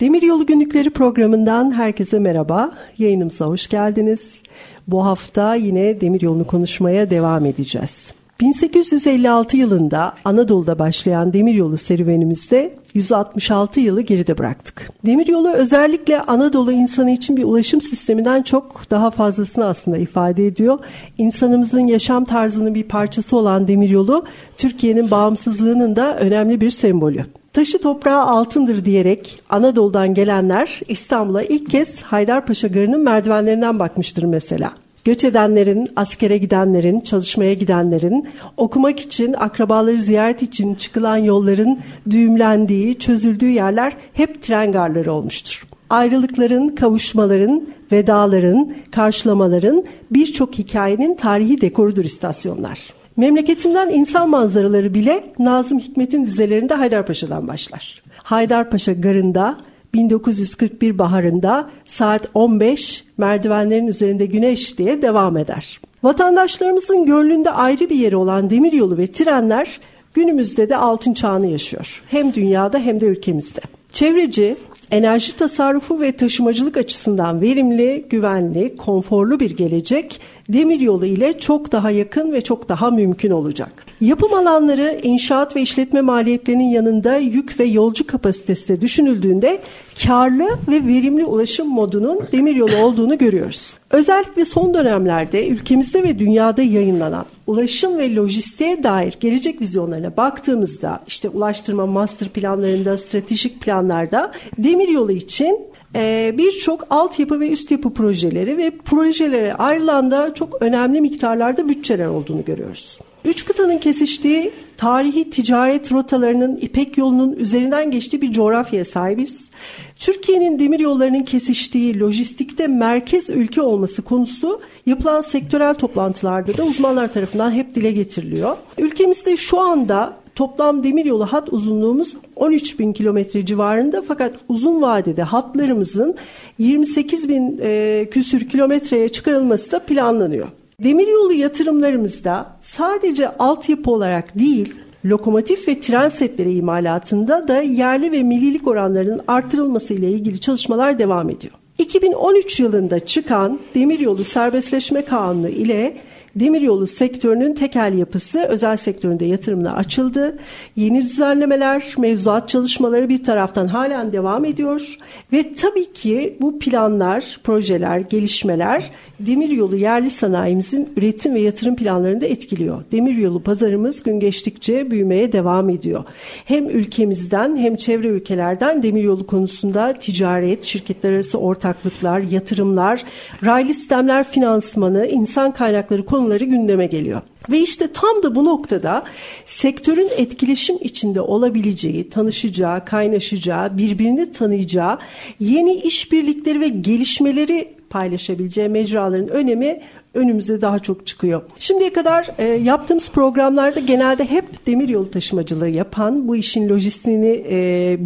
[0.00, 2.72] Demiryolu Günlükleri programından herkese merhaba.
[2.98, 4.42] Yayınımıza hoş geldiniz.
[4.88, 8.12] Bu hafta yine demiryolunu konuşmaya devam edeceğiz.
[8.40, 14.90] 1856 yılında Anadolu'da başlayan demiryolu serüvenimizde 166 yılı geride bıraktık.
[15.06, 20.78] Demiryolu özellikle Anadolu insanı için bir ulaşım sisteminden çok daha fazlasını aslında ifade ediyor.
[21.18, 24.24] İnsanımızın yaşam tarzının bir parçası olan demiryolu
[24.56, 27.24] Türkiye'nin bağımsızlığının da önemli bir sembolü.
[27.52, 34.72] Taşı toprağı altındır diyerek Anadolu'dan gelenler İstanbul'a ilk kez Haydarpaşa Garı'nın merdivenlerinden bakmıştır mesela.
[35.04, 41.78] Göç edenlerin, askere gidenlerin, çalışmaya gidenlerin, okumak için, akrabaları ziyaret için çıkılan yolların
[42.10, 45.66] düğümlendiği, çözüldüğü yerler hep tren garları olmuştur.
[45.90, 52.97] Ayrılıkların, kavuşmaların, vedaların, karşılamaların birçok hikayenin tarihi dekorudur istasyonlar.
[53.18, 58.02] Memleketimden insan manzaraları bile Nazım Hikmet'in dizelerinde Haydarpaşa'dan başlar.
[58.16, 59.56] Haydarpaşa garında
[59.94, 65.80] 1941 baharında saat 15 merdivenlerin üzerinde güneş diye devam eder.
[66.02, 69.80] Vatandaşlarımızın gönlünde ayrı bir yeri olan demiryolu ve trenler
[70.14, 72.02] günümüzde de altın çağını yaşıyor.
[72.08, 73.60] Hem dünyada hem de ülkemizde.
[73.92, 74.56] Çevreci,
[74.90, 82.32] enerji tasarrufu ve taşımacılık açısından verimli, güvenli, konforlu bir gelecek demiryolu ile çok daha yakın
[82.32, 83.86] ve çok daha mümkün olacak.
[84.00, 89.60] Yapım alanları inşaat ve işletme maliyetlerinin yanında yük ve yolcu kapasitesi de düşünüldüğünde
[90.06, 93.74] karlı ve verimli ulaşım modunun demiryolu olduğunu görüyoruz.
[93.90, 101.28] Özellikle son dönemlerde ülkemizde ve dünyada yayınlanan ulaşım ve lojistiğe dair gelecek vizyonlarına baktığımızda işte
[101.28, 105.60] ulaştırma master planlarında, stratejik planlarda demiryolu için
[105.94, 112.06] ee, birçok altyapı ve üst yapı projeleri ve projelere ayrılan da çok önemli miktarlarda bütçeler
[112.06, 112.98] olduğunu görüyoruz.
[113.24, 119.50] Üç kıtanın kesiştiği tarihi ticaret rotalarının İpek yolunun üzerinden geçtiği bir coğrafyaya sahibiz.
[119.96, 127.50] Türkiye'nin demir yollarının kesiştiği lojistikte merkez ülke olması konusu yapılan sektörel toplantılarda da uzmanlar tarafından
[127.52, 128.56] hep dile getiriliyor.
[128.78, 136.14] Ülkemizde şu anda Toplam demiryolu hat uzunluğumuz 13 bin kilometre civarında fakat uzun vadede hatlarımızın
[136.58, 140.48] 28 bin e, küsür kilometreye çıkarılması da planlanıyor.
[140.82, 148.68] Demiryolu yatırımlarımızda sadece altyapı olarak değil, lokomotif ve tren setleri imalatında da yerli ve millilik
[148.68, 151.54] oranlarının artırılması ile ilgili çalışmalar devam ediyor.
[151.78, 155.96] 2013 yılında çıkan Demiryolu Serbestleşme Kanunu ile
[156.36, 160.38] demiryolu sektörünün tekel yapısı özel sektöründe yatırımına açıldı.
[160.76, 164.98] Yeni düzenlemeler, mevzuat çalışmaları bir taraftan halen devam ediyor
[165.32, 168.90] ve tabii ki bu planlar, projeler, gelişmeler
[169.20, 172.84] demiryolu yerli sanayimizin üretim ve yatırım planlarını da etkiliyor.
[172.92, 176.04] Demiryolu pazarımız gün geçtikçe büyümeye devam ediyor.
[176.44, 183.04] Hem ülkemizden hem çevre ülkelerden demiryolu konusunda ticaret, şirketler arası ortaklıklar, yatırımlar,
[183.44, 187.22] raylı sistemler finansmanı, insan kaynakları konuları konuları gündeme geliyor.
[187.50, 189.04] Ve işte tam da bu noktada
[189.46, 194.98] sektörün etkileşim içinde olabileceği, tanışacağı, kaynaşacağı, birbirini tanıyacağı
[195.40, 199.80] yeni işbirlikleri ve gelişmeleri paylaşabileceği mecraların önemi
[200.18, 201.42] önümüze daha çok çıkıyor.
[201.56, 207.56] Şimdiye kadar e, yaptığımız programlarda genelde hep demir yolu taşımacılığı yapan, bu işin lojistiğini e,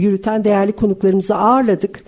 [0.01, 2.05] yürüten değerli konuklarımızı ağırladık.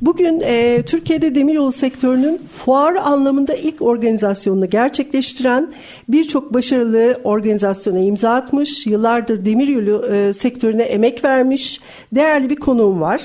[0.00, 5.72] Bugün e, Türkiye'de demir yolu sektörünün fuar anlamında ilk organizasyonunu gerçekleştiren
[6.08, 11.80] birçok başarılı organizasyona imza atmış, yıllardır demir yolu e, sektörüne emek vermiş
[12.12, 13.22] değerli bir konuğum var.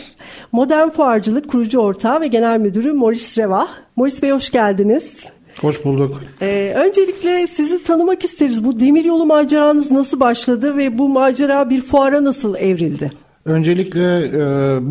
[0.52, 3.68] Modern Fuarcılık kurucu ortağı ve genel müdürü Morris Revah.
[3.96, 5.26] Morris Bey hoş geldiniz.
[5.62, 6.22] Hoş bulduk.
[6.42, 8.64] Ee, öncelikle sizi tanımak isteriz.
[8.64, 13.12] Bu demiryolu maceranız nasıl başladı ve bu macera bir fuara nasıl evrildi?
[13.46, 14.42] Öncelikle e,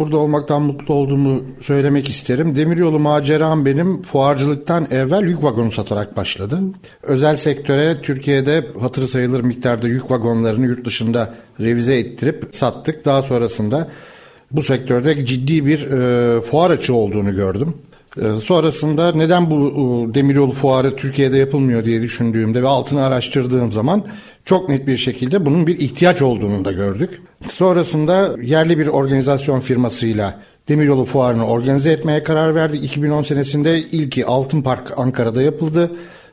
[0.01, 2.57] burada olmaktan mutlu olduğumu söylemek isterim.
[2.57, 6.59] Demiryolu maceram benim fuarcılıktan evvel yük vagonu satarak başladı.
[7.03, 13.05] Özel sektöre Türkiye'de hatırı sayılır miktarda yük vagonlarını yurt dışında revize ettirip sattık.
[13.05, 13.89] Daha sonrasında
[14.51, 17.75] bu sektörde ciddi bir e, fuar açığı olduğunu gördüm.
[18.17, 24.05] Ee, sonrasında neden bu demiryolu fuarı Türkiye'de yapılmıyor diye düşündüğümde ve altını araştırdığım zaman
[24.45, 27.23] çok net bir şekilde bunun bir ihtiyaç olduğunu da gördük.
[27.53, 32.85] Sonrasında yerli bir organizasyon firmasıyla Demiryolu Fuarı'nı organize etmeye karar verdik.
[32.85, 35.91] 2010 senesinde ilki Altın Park Ankara'da yapıldı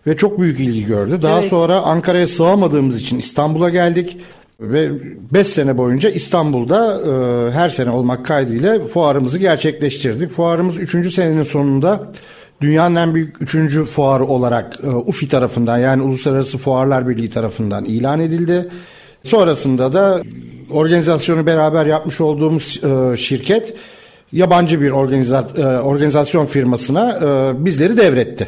[0.08, 1.20] ve çok büyük ilgi gördü.
[1.22, 1.50] Daha Evet.
[1.50, 4.18] sonra Ankara'ya sığamadığımız için İstanbul'a geldik
[4.60, 4.92] ve
[5.34, 10.32] 5 sene boyunca İstanbul'da e, her sene olmak kaydıyla fuarımızı gerçekleştirdik.
[10.32, 11.14] Fuarımız 3.
[11.14, 12.12] senenin sonunda
[12.62, 13.78] dünyanın en büyük 3.
[13.84, 18.70] fuarı olarak e, UFI tarafından yani Uluslararası Fuarlar Birliği tarafından ilan edildi.
[19.24, 20.22] Sonrasında da
[20.72, 23.74] organizasyonu beraber yapmış olduğumuz e, şirket
[24.32, 28.48] yabancı bir organiza- e, organizasyon firmasına e, bizleri devretti.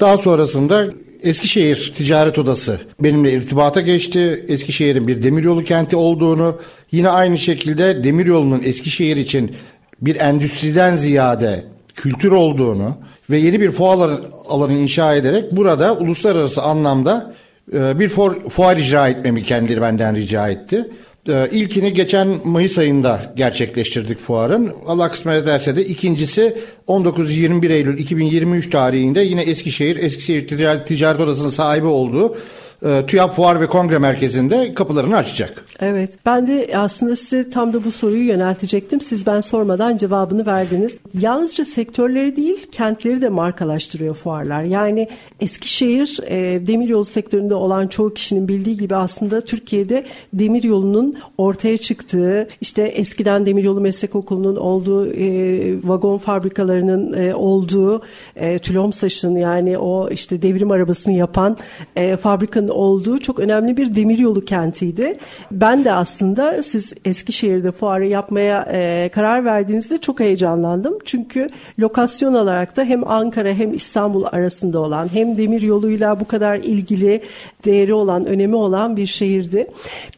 [0.00, 0.84] Daha sonrasında
[1.22, 4.44] Eskişehir Ticaret Odası benimle irtibata geçti.
[4.48, 6.58] Eskişehir'in bir demiryolu kenti olduğunu,
[6.92, 9.56] yine aynı şekilde demiryolunun Eskişehir için
[10.00, 11.64] bir endüstriden ziyade
[11.94, 12.96] kültür olduğunu
[13.30, 17.34] ve yeni bir fuar alanı inşa ederek burada uluslararası anlamda
[17.72, 20.90] e, bir fuar, fuar icra etmemi kendileri benden rica etti.
[21.28, 24.72] E, İlkini geçen Mayıs ayında gerçekleştirdik fuarın.
[24.86, 26.58] Allah kısmet ederse de ikincisi
[26.88, 30.48] 19-21 Eylül 2023 tarihinde yine Eskişehir, Eskişehir
[30.86, 32.36] Ticaret Odası'nın sahibi olduğu
[32.84, 35.64] e, TÜYAP Fuar ve Kongre Merkezi'nde kapılarını açacak.
[35.80, 36.18] Evet.
[36.26, 39.00] Ben de aslında size tam da bu soruyu yöneltecektim.
[39.00, 40.98] Siz ben sormadan cevabını verdiniz.
[41.20, 44.62] Yalnızca sektörleri değil, kentleri de markalaştırıyor fuarlar.
[44.62, 45.08] Yani
[45.40, 52.82] Eskişehir e, demiryolu sektöründe olan çoğu kişinin bildiği gibi aslında Türkiye'de demiryolunun ortaya çıktığı, işte
[52.82, 58.02] eskiden demiryolu meslek okulunun olduğu, e, vagon fabrikalarının e, olduğu,
[58.36, 61.56] e, Tülomsaş'ın yani o işte devrim arabasını yapan
[61.96, 65.14] e, fabrikanın olduğu çok önemli bir demiryolu kentiydi.
[65.50, 70.98] Ben de aslında siz Eskişehir'de fuarı yapmaya e, karar verdiğinizde çok heyecanlandım.
[71.04, 71.48] Çünkü
[71.78, 77.20] lokasyon olarak da hem Ankara hem İstanbul arasında olan hem demiryoluyla bu kadar ilgili
[77.66, 79.66] değeri olan, önemi olan bir şehirdi.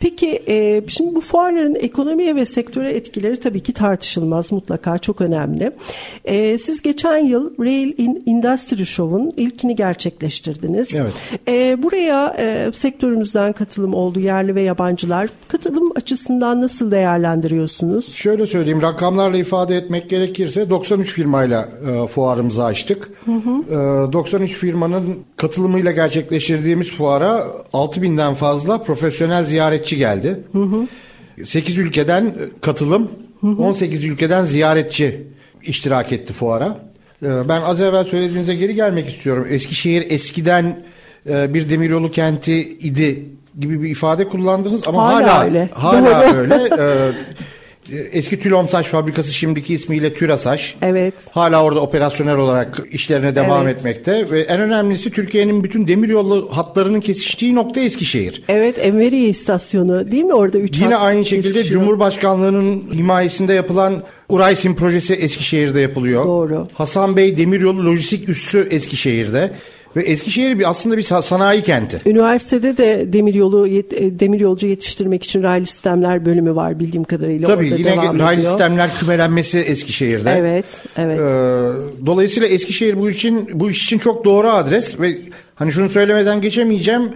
[0.00, 5.72] Peki e, şimdi bu fuarların ekonomiye ve sektöre etkileri tabii ki tartışılmaz mutlaka çok önemli.
[6.24, 10.94] E, siz geçen yıl Rail in Industry Show'un ilkini gerçekleştirdiniz.
[10.94, 11.12] Evet.
[11.48, 15.28] E, buraya e, sektörünüzden katılım oldu yerli ve yabancılar.
[15.48, 18.14] Katılım açısından nasıl değerlendiriyorsunuz?
[18.14, 23.10] Şöyle söyleyeyim rakamlarla ifade etmek gerekirse 93 firmayla e, fuarımızı açtık.
[23.26, 23.74] E,
[24.12, 27.37] 93 firmanın katılımıyla gerçekleştirdiğimiz fuara
[27.72, 30.40] 6000'den fazla profesyonel ziyaretçi geldi.
[31.44, 33.10] 8 ülkeden katılım,
[33.58, 35.26] 18 ülkeden ziyaretçi
[35.62, 36.78] iştirak etti fuara.
[37.22, 39.46] E, ben az evvel söylediğinize geri gelmek istiyorum.
[39.50, 40.82] Eskişehir eskiden
[41.30, 43.24] e, bir demiryolu kenti idi
[43.58, 45.70] gibi bir ifade kullandınız ama Hala hala öyle.
[45.74, 46.54] hala öyle.
[47.92, 50.76] E, eski Tülomsaç fabrikası şimdiki ismiyle Türasaç.
[50.82, 51.14] Evet.
[51.30, 53.78] Hala orada operasyonel olarak işlerine devam Evet.
[53.78, 58.42] etmekte ve en önemlisi Türkiye'nin bütün demiryolu hatlarının kesiştiği nokta Eskişehir.
[58.48, 65.14] Evet Enveriye istasyonu değil mi orada 3 Yine aynı şekilde Cumhurbaşkanlığının himayesinde yapılan Uraysim projesi
[65.14, 66.24] Eskişehir'de yapılıyor.
[66.24, 66.68] Doğru.
[66.74, 69.50] Hasan Bey Demiryolu Lojistik Üssü Eskişehir'de
[69.96, 72.00] ve Eskişehir bir aslında bir sa- sanayi kenti.
[72.06, 77.48] Üniversitede de demiryolu yet- e, demiryolcu yetiştirmek için raylı sistemler bölümü var bildiğim kadarıyla.
[77.48, 78.52] Tabii orada yine devam raylı ediyor.
[78.52, 80.34] sistemler kümelenmesi Eskişehir'de.
[80.38, 80.64] Evet,
[80.96, 81.20] evet.
[81.20, 85.18] Ee, dolayısıyla Eskişehir bu için bu iş için çok doğru adres ve
[85.54, 87.10] hani şunu söylemeden geçemeyeceğim.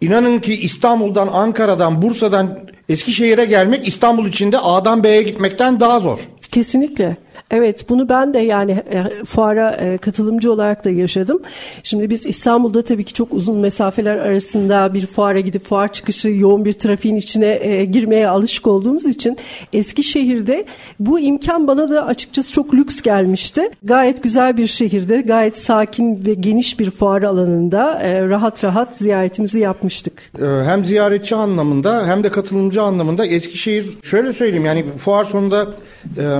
[0.00, 2.58] İnanın ki İstanbul'dan, Ankara'dan, Bursa'dan
[2.88, 6.28] Eskişehir'e gelmek İstanbul içinde A'dan B'ye gitmekten daha zor.
[6.52, 7.16] Kesinlikle.
[7.52, 11.42] Evet bunu ben de yani e, fuara e, katılımcı olarak da yaşadım.
[11.82, 16.64] Şimdi biz İstanbul'da tabii ki çok uzun mesafeler arasında bir fuara gidip fuar çıkışı yoğun
[16.64, 19.36] bir trafiğin içine e, girmeye alışık olduğumuz için
[19.72, 20.64] Eskişehir'de
[21.00, 23.70] bu imkan bana da açıkçası çok lüks gelmişti.
[23.82, 30.12] Gayet güzel bir şehirde gayet sakin ve geniş bir fuar alanında rahat rahat ziyaretimizi yapmıştık.
[30.38, 35.66] Hem ziyaretçi anlamında hem de katılımcı anlamında Eskişehir şöyle söyleyeyim yani fuar sonunda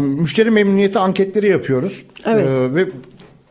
[0.01, 2.03] müşteri memnuniyeti anketleri yapıyoruz.
[2.27, 2.49] Evet.
[2.49, 2.87] Ee, ve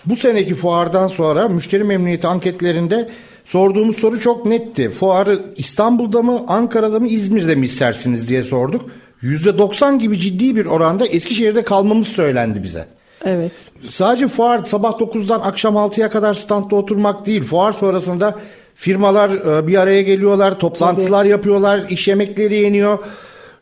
[0.05, 3.10] bu seneki fuardan sonra müşteri memnuniyeti anketlerinde
[3.46, 4.89] sorduğumuz soru çok netti.
[4.89, 8.89] Fuarı İstanbul'da mı, Ankara'da mı, İzmir'de mi istersiniz diye sorduk.
[9.24, 12.86] %90 gibi ciddi bir oranda Eskişehir'de kalmamız söylendi bize.
[13.25, 13.51] Evet.
[13.88, 17.43] Sadece fuar sabah 9'dan akşam 6'ya kadar standta oturmak değil.
[17.43, 18.36] Fuar sonrasında
[18.75, 23.00] firmalar e, bir araya geliyorlar, toplantılar yapıyorlar, iş yemekleri yeniyor.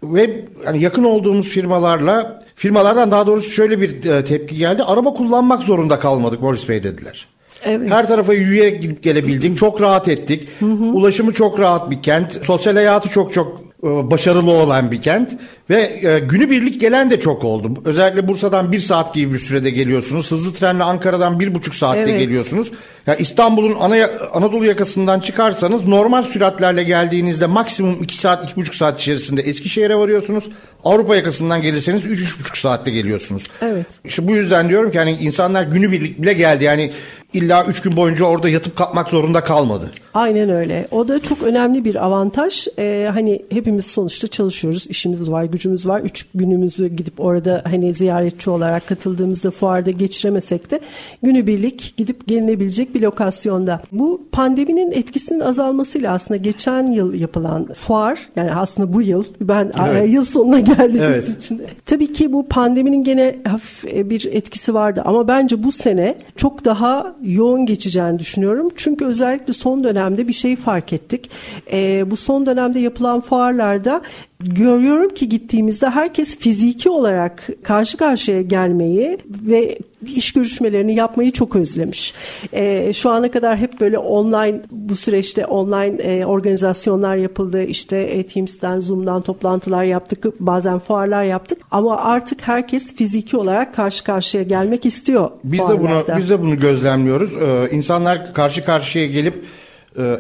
[0.04, 4.84] Ve yani yakın olduğumuz firmalarla firmalardan daha doğrusu şöyle bir e, tepki geldi.
[4.84, 7.28] Araba kullanmak zorunda kalmadık Boris Bey dediler.
[7.64, 7.92] Evet.
[7.92, 9.58] Her tarafa yürüyerek gidip gelebildik.
[9.58, 10.48] Çok rahat ettik.
[10.94, 12.32] Ulaşımı çok rahat bir kent.
[12.32, 15.38] Sosyal hayatı çok çok başarılı olan bir kent
[15.70, 17.74] ve e, günübirlik gelen de çok oldu.
[17.86, 20.32] Özellikle Bursa'dan bir saat gibi bir sürede geliyorsunuz.
[20.32, 22.20] Hızlı trenle Ankara'dan bir buçuk saatte Evet.
[22.20, 22.72] geliyorsunuz.
[23.08, 23.96] Ya İstanbul'un ana,
[24.34, 30.50] Anadolu yakasından çıkarsanız normal süratlerle geldiğinizde maksimum iki saat, iki buçuk saat içerisinde Eskişehir'e varıyorsunuz.
[30.84, 33.48] Avrupa yakasından gelirseniz üç, üç buçuk saatte geliyorsunuz.
[33.62, 33.86] Evet.
[34.06, 36.64] İşte bu yüzden diyorum ki hani insanlar günübirlik bile geldi.
[36.64, 36.92] Yani
[37.34, 39.92] illa üç gün boyunca orada yatıp kalkmak zorunda kalmadı.
[40.14, 40.88] Aynen öyle.
[40.92, 42.68] O da çok önemli bir avantaj.
[42.80, 44.88] Ee, hani hepimiz sonuçta çalışıyoruz.
[44.88, 46.02] işimiz var, gücümüz var.
[46.02, 50.80] Üç günümüzü gidip orada hani ziyaretçi olarak katıldığımızda fuarda geçiremesek de
[51.24, 53.82] günübirlik gidip gelinebilecek bir lokasyonda.
[53.92, 60.10] Bu pandeminin etkisinin azalmasıyla aslında geçen yıl yapılan fuar yani aslında bu yıl ben Evet.
[60.10, 61.38] yıl sonuna geldiğimiz Evet.
[61.38, 61.62] için.
[61.86, 66.66] Tabii ki bu pandeminin gene hafif e, bir etkisi vardı ama bence bu sene çok
[66.66, 68.70] daha yoğun geçeceğini düşünüyorum.
[68.76, 71.30] Çünkü özellikle son dönemde bir şey fark ettik.
[71.72, 74.02] E, bu son dönemde yapılan fuarlarda
[74.40, 82.14] görüyorum ki gittiğimizde herkes fiziki olarak karşı karşıya gelmeyi ve iş görüşmelerini yapmayı çok özlemiş.
[82.54, 87.64] E, şu ana kadar hep böyle online bu süreçte online e, organizasyonlar yapıldı.
[87.64, 90.26] İşte e, Teams'ten, Zoom'dan toplantılar yaptık.
[90.40, 91.60] Bazen fuarlar yaptık.
[91.72, 95.32] Ama artık herkes fiziki olarak karşı karşıya gelmek istiyor.
[95.44, 96.18] Biz de bunu fuarlarda.
[96.18, 97.34] biz de bunu gözlemliyoruz.
[97.34, 99.46] Ee, insanlar karşı karşıya gelip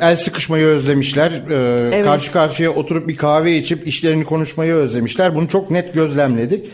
[0.01, 1.31] el sıkışmayı özlemişler.
[1.49, 2.05] Ee, Evet.
[2.05, 5.35] Karşı karşıya oturup bir kahve içip işlerini konuşmayı özlemişler.
[5.35, 6.65] Bunu çok net gözlemledik.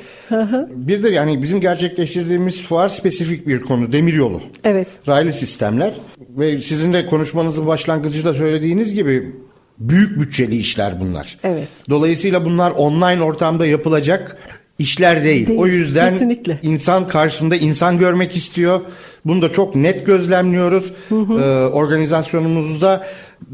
[0.70, 3.92] bir de yani bizim gerçekleştirdiğimiz fuar spesifik bir konu.
[3.94, 4.42] Demiryolu.
[4.64, 4.88] Evet.
[5.08, 5.94] Raylı sistemler
[6.38, 9.36] ve sizin de konuşmanızın başlangıcında söylediğiniz gibi
[9.80, 11.38] büyük bütçeli işler bunlar.
[11.44, 11.68] Evet.
[11.90, 14.38] Dolayısıyla bunlar online ortamda yapılacak
[14.80, 15.48] işler değil.
[15.48, 16.60] Değil, O yüzden kesinlikle.
[16.62, 18.82] insan karşısında insan görmek istiyor.
[19.26, 20.94] Bunu da çok net gözlemliyoruz.
[21.12, 21.16] Ee,
[21.66, 23.06] organizasyonumuzda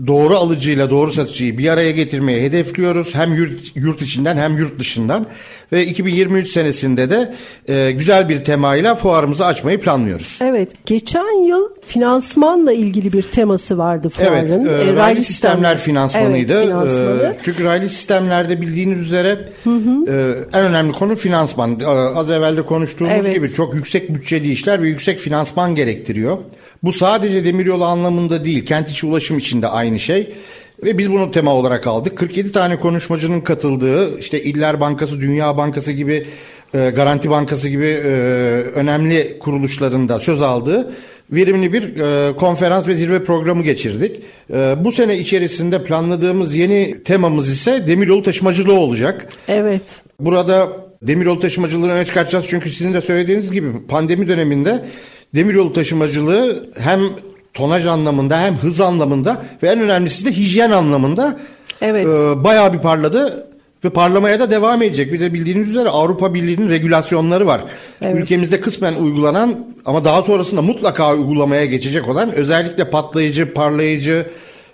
[0.08, 3.16] doğru alıcıyla doğru satıcıyı bir araya getirmeye hedefliyoruz.
[3.16, 5.26] Hem yurt, yurt içinden hem yurt dışından.
[5.72, 7.34] Ve 2023 senesinde de
[7.70, 10.40] e, güzel bir temayla fuarımızı açmayı planlıyoruz.
[10.42, 10.72] Evet.
[10.86, 14.32] Geçen yıl finansmanla ilgili bir teması vardı fuarın.
[14.34, 16.54] Evet, e, E, raylı sistemler finansmanıydı.
[16.54, 17.24] Evet, finansmanı.
[17.24, 19.70] E, çünkü raylı sistemlerde bildiğiniz üzere e,
[20.54, 21.80] en önemli konu finansman.
[21.80, 23.36] E, az evvel de konuştuğumuz Evet.
[23.36, 26.38] gibi çok yüksek bütçeli işler ve yüksek finansman gerektiriyor.
[26.84, 30.34] Bu sadece demiryolu anlamında değil, kent içi ulaşım için de aynı şey.
[30.84, 32.18] Ve biz bunu tema olarak aldık.
[32.18, 36.24] 47 tane konuşmacının katıldığı, işte İller Bankası, Dünya Bankası gibi,
[36.74, 38.10] e, Garanti Bankası gibi e,
[38.76, 40.92] önemli kuruluşlarında söz aldığı
[41.32, 44.22] verimli bir e, konferans ve zirve programı geçirdik.
[44.54, 49.28] E, bu sene içerisinde planladığımız yeni temamız ise demiryolu taşımacılığı olacak.
[49.48, 50.02] Evet.
[50.20, 50.70] Burada
[51.02, 54.86] demiryolu taşımacılığını öne çıkartacağız çünkü sizin de söylediğiniz gibi pandemi döneminde
[55.36, 57.02] demiryolu taşımacılığı hem
[57.54, 61.40] tonaj anlamında hem hız anlamında ve en önemlisi de hijyen anlamında
[61.82, 62.06] Evet.
[62.08, 63.48] e, bayağı bir parladı
[63.86, 65.14] ve parlamaya da devam edecek.
[65.14, 67.62] Bir de bildiğiniz üzere Avrupa Birliği'nin regülasyonları var.
[68.02, 68.24] Evet.
[68.24, 74.26] Ülkemizde kısmen uygulanan ama daha sonrasında mutlaka uygulamaya geçecek olan özellikle patlayıcı, parlayıcı,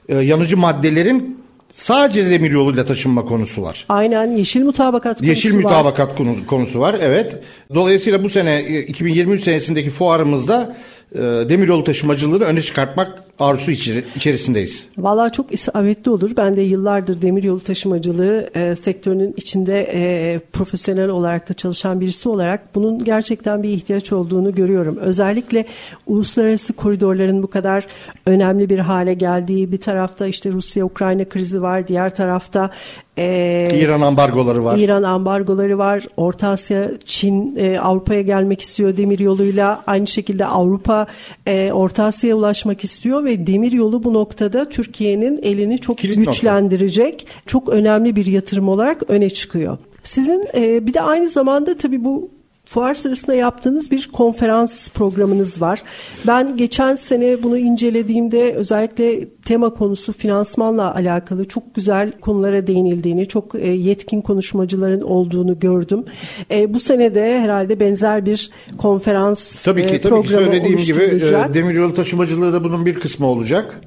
[0.09, 1.36] e, yanıcı maddelerin
[1.71, 3.85] sadece demiryoluyla taşınma konusu var.
[3.89, 5.57] Aynen yeşil mutabakat konusu Yeşil var.
[5.57, 7.35] mütabakat konu- konusu var evet.
[7.75, 10.75] Dolayısıyla bu sene e, 2023 senesindeki fuarımızda
[11.15, 14.87] e, demiryolu taşımacılığını öne çıkartmak arzusu içeri- içerisindeyiz.
[14.97, 16.31] Vallahi çok isabetli olur.
[16.37, 22.75] Ben de yıllardır demiryolu taşımacılığı e, sektörünün içinde e, profesyonel olarak da çalışan birisi olarak
[22.75, 24.97] bunun gerçekten bir ihtiyaç olduğunu görüyorum.
[24.97, 25.65] Özellikle
[26.07, 27.87] uluslararası koridorların bu kadar
[28.25, 31.87] önemli bir hale geldiği bir tarafta işte Rusya-Ukrayna krizi var.
[31.87, 32.69] Diğer tarafta
[33.17, 34.77] e, İran ambargoları var.
[34.77, 36.03] İran ambargoları var.
[36.17, 39.83] Orta Asya, Çin e, Avrupa'ya gelmek istiyor demir yoluyla.
[39.87, 41.07] Aynı şekilde Avrupa
[41.45, 46.31] e, Orta Asya'ya ulaşmak istiyor ve demir yolu bu noktada Türkiye'nin elini çok Kilit nokta.
[46.31, 47.27] güçlendirecek.
[47.45, 49.77] Çok önemli bir yatırım olarak öne çıkıyor.
[50.03, 52.29] Sizin e, bir de aynı zamanda tabii bu
[52.67, 55.83] fuar sırasında yaptığınız bir konferans programınız var.
[56.27, 63.55] Ben geçen sene bunu incelediğimde özellikle tema konusu finansmanla alakalı çok güzel konulara değinildiğini, çok
[63.55, 66.05] e, yetkin konuşmacıların olduğunu gördüm.
[66.51, 70.77] E, bu sene de herhalde benzer bir konferans Tabii e, ki tabii ki programı söylediğim
[70.77, 73.81] gibi e, demiryolu taşımacılığı da bunun bir kısmı olacak.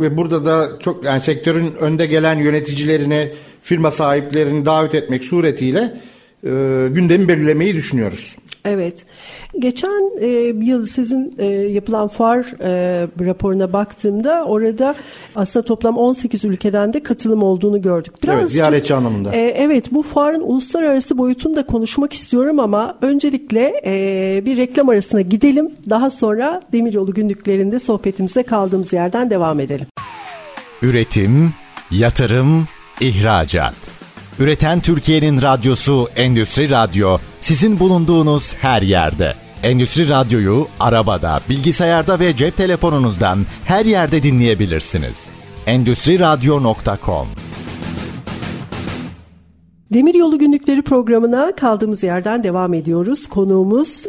[0.00, 6.00] Ve burada da çok yani sektörün önde gelen yöneticilerini, firma sahiplerini davet etmek suretiyle
[6.44, 8.36] e, gündemi belirlemeyi düşünüyoruz.
[8.64, 9.06] Evet.
[9.58, 10.26] Geçen e,
[10.64, 14.94] yıl sizin e, yapılan fuar e, raporuna baktığımda orada
[15.36, 18.14] aslında toplam 18 ülkeden de katılım olduğunu gördük.
[18.28, 19.32] Evet, ziyaretçi anlamında.
[19.32, 25.20] E, evet bu fuarın uluslararası boyutunu da konuşmak istiyorum ama öncelikle e, bir reklam arasına
[25.20, 25.70] gidelim.
[25.90, 29.86] Daha sonra Demiryolu günlüklerinde sohbetimize kaldığımız yerden devam edelim.
[30.82, 31.52] Üretim,
[31.90, 32.66] yatırım,
[33.00, 33.89] ihracat.
[34.40, 39.34] Üreten Türkiye'nin radyosu Endüstri Radyo sizin bulunduğunuz her yerde.
[39.62, 45.28] Endüstri Radyo'yu arabada, bilgisayarda ve cep telefonunuzdan her yerde dinleyebilirsiniz.
[45.66, 47.28] Endüstri Radyo.com
[49.94, 53.26] Demiryolu Günlükleri programına kaldığımız yerden devam ediyoruz.
[53.26, 54.06] Konuğumuz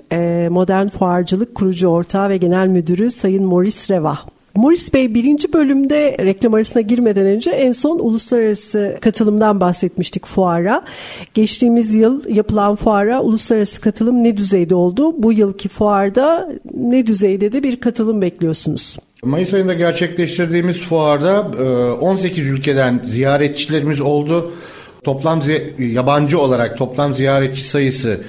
[0.50, 4.20] Modern Fuarcılık Kurucu Ortağı ve Genel Müdürü Sayın Morris Reva.
[4.56, 10.84] Morris Bey birinci bölümde reklam arasına girmeden önce en son uluslararası katılımdan bahsetmiştik fuara.
[11.34, 15.24] Geçtiğimiz yıl yapılan fuara uluslararası katılım ne düzeyde oldu?
[15.24, 18.98] Bu yılki fuarda ne düzeyde de bir katılım bekliyorsunuz?
[19.24, 21.42] Mayıs ayında gerçekleştirdiğimiz fuarda
[22.02, 24.52] 18 e, ülkeden ziyaretçilerimiz oldu.
[25.04, 25.42] Toplam
[25.80, 28.22] yabancı olarak toplam ziyaretçi sayısı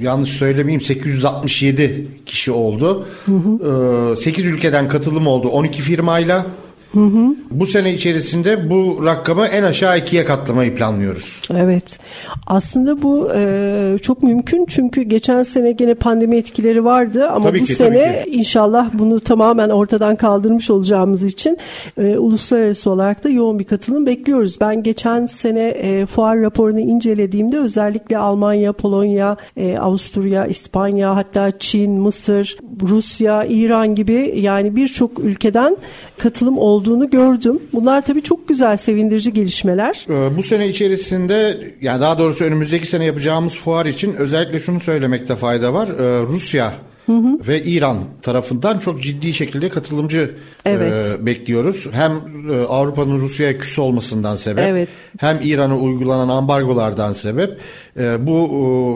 [0.00, 3.06] yanlış söylemeyeyim 867 kişi oldu.
[3.26, 4.16] Hı hı.
[4.16, 6.46] 8 ülkeden katılım oldu 12 firmayla.
[6.94, 7.34] Hı hı.
[7.50, 11.42] Bu sene içerisinde bu rakamı en aşağı ikiye katlamayı planlıyoruz.
[11.54, 11.98] Evet.
[12.46, 17.64] Aslında bu e, çok mümkün çünkü geçen sene gene pandemi etkileri vardı ama tabii bu
[17.64, 21.58] ki, sene inşallah bunu tamamen ortadan kaldırmış olacağımız için
[21.98, 24.56] e, uluslararası olarak da yoğun bir katılım bekliyoruz.
[24.60, 32.00] Ben geçen sene e, fuar raporunu incelediğimde özellikle Almanya, Polonya, e, Avusturya, İspanya hatta Çin,
[32.00, 35.76] Mısır, Rusya, İran gibi yani birçok ülkeden
[36.18, 37.58] katılım olduğunu gördüm.
[37.72, 40.06] Bunlar tabii çok güzel, sevindirici gelişmeler.
[40.08, 45.36] Ee, bu sene içerisinde yani daha doğrusu önümüzdeki sene yapacağımız fuar için özellikle şunu söylemekte
[45.36, 45.88] fayda var.
[45.88, 46.72] Ee, Rusya
[47.06, 47.38] Hı hı.
[47.48, 50.30] ve İran tarafından çok ciddi şekilde katılımcı
[50.64, 51.06] evet.
[51.20, 51.88] e, bekliyoruz.
[51.92, 52.12] Hem
[52.50, 54.88] e, Avrupa'nın Rusya'ya küs olmasından sebep evet.
[55.18, 57.58] hem İran'a uygulanan ambargolardan sebep
[58.00, 58.48] e, bu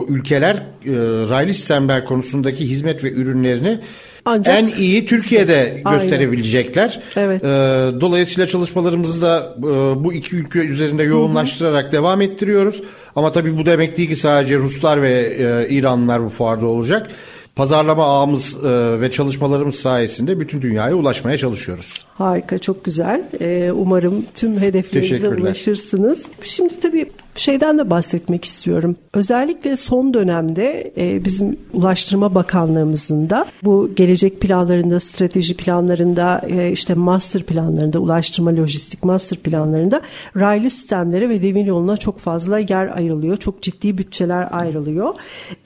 [0.09, 0.61] e, ülkeler e,
[1.29, 3.79] raylı sistemler konusundaki hizmet ve ürünlerini
[4.25, 6.99] ancak en iyi Türkiye'de gösterebilecekler.
[7.15, 7.43] Evet.
[7.43, 7.47] Ee,
[8.01, 11.91] dolayısıyla çalışmalarımızı da e, bu iki ülke üzerinde yoğunlaştırarak Hı-hı.
[11.91, 12.83] devam ettiriyoruz.
[13.15, 17.09] Ama tabii bu demek değil ki sadece Ruslar ve e, İranlılar bu fuarda olacak
[17.55, 22.05] pazarlama ağımız e, ve çalışmalarımız sayesinde bütün dünyaya ulaşmaya çalışıyoruz.
[22.13, 23.23] Harika, çok güzel.
[23.41, 26.25] E, umarım tüm hedeflerinize ulaşırsınız.
[26.43, 28.95] Şimdi tabii şeyden de bahsetmek istiyorum.
[29.13, 36.93] Özellikle son dönemde e, bizim Ulaştırma Bakanlığımızın da bu gelecek planlarında, strateji planlarında, e, işte
[36.93, 40.01] master planlarında, ulaştırma lojistik master planlarında
[40.35, 43.37] raylı sistemlere ve demir yoluna çok fazla yer ayrılıyor.
[43.37, 45.15] Çok ciddi bütçeler ayrılıyor.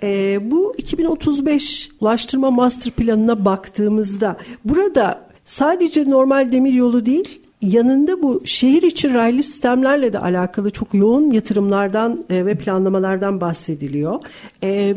[0.04, 8.42] E, bu 2035 ulaştırma master planına baktığımızda burada sadece normal demir yolu değil Yanında bu
[8.46, 14.20] şehir içi raylı sistemlerle de alakalı çok yoğun yatırımlardan e, ve planlamalardan bahsediliyor.
[14.64, 14.96] E,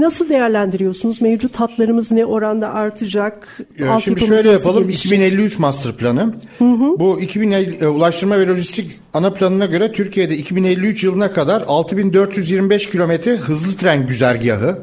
[0.00, 1.22] nasıl değerlendiriyorsunuz?
[1.22, 3.60] Mevcut hatlarımız ne oranda artacak?
[3.78, 4.82] Ya şimdi şöyle yapalım.
[4.82, 5.12] Gelişecek?
[5.12, 6.34] 2053 master planı.
[6.58, 6.98] Hı hı.
[6.98, 13.36] Bu 2050 e, ulaştırma ve lojistik ana planına göre Türkiye'de 2053 yılına kadar 6425 kilometre
[13.36, 14.78] hızlı tren güzergahı,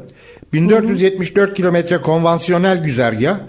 [0.52, 3.40] 1474 kilometre konvansiyonel güzergah,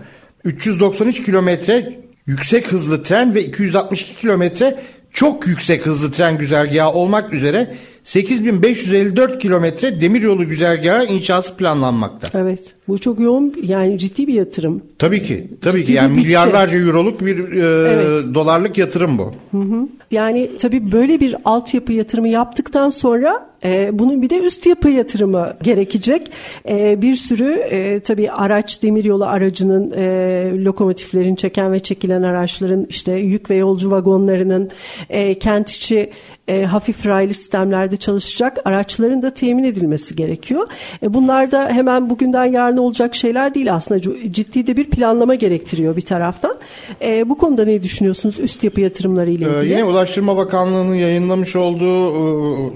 [0.44, 4.80] 393 kilometre yüksek hızlı tren ve 262 kilometre
[5.12, 12.40] çok yüksek hızlı tren güzergahı olmak üzere 8554 kilometre demiryolu güzergahı inşası planlanmakta.
[12.40, 12.76] Evet.
[12.88, 14.82] Bu çok yoğun yani ciddi bir yatırım.
[15.00, 15.48] Tabii ki.
[15.62, 18.36] Tabii ciddi ki yani milyarlarca euroluk bir e, evet.
[18.36, 19.34] dolarlık yatırım bu.
[19.52, 19.88] Hı hı.
[20.12, 25.56] Yani tabii böyle bir altyapı yatırımı yaptıktan sonra e, bunun bir de üst yapı yatırımı
[25.64, 26.32] gerekecek.
[26.70, 33.14] E, bir sürü e, tabii araç demiryolu aracının e, lokomotiflerin çeken ve çekilen araçların işte
[33.14, 34.70] yük ve yolcu vagonlarının
[35.10, 36.10] e, kent içi
[36.48, 40.68] e, hafif raylı sistemlerde çalışacak araçların da temin edilmesi gerekiyor.
[41.04, 45.96] E, bunlar da hemen bugünden yarına olacak şeyler değil aslında ciddi de bir planlama gerektiriyor
[45.96, 46.56] bir taraftan.
[47.02, 49.60] E, bu konuda ne düşünüyorsunuz üst yapı yatırımları ile ilgili?
[49.60, 52.72] Ee, yine Ulaştırma Bakanlığı'nın yayınlamış olduğu e,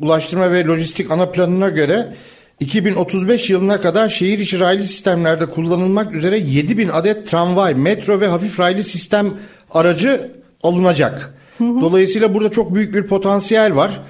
[0.00, 2.14] Ulaştırma ve Lojistik ana planına göre
[2.60, 8.60] 2035 yılına kadar şehir içi raylı sistemlerde kullanılmak üzere 7000 adet tramvay, metro ve hafif
[8.60, 9.34] raylı sistem
[9.70, 10.32] aracı
[10.62, 11.34] alınacak.
[11.60, 14.00] Dolayısıyla burada çok büyük bir potansiyel var.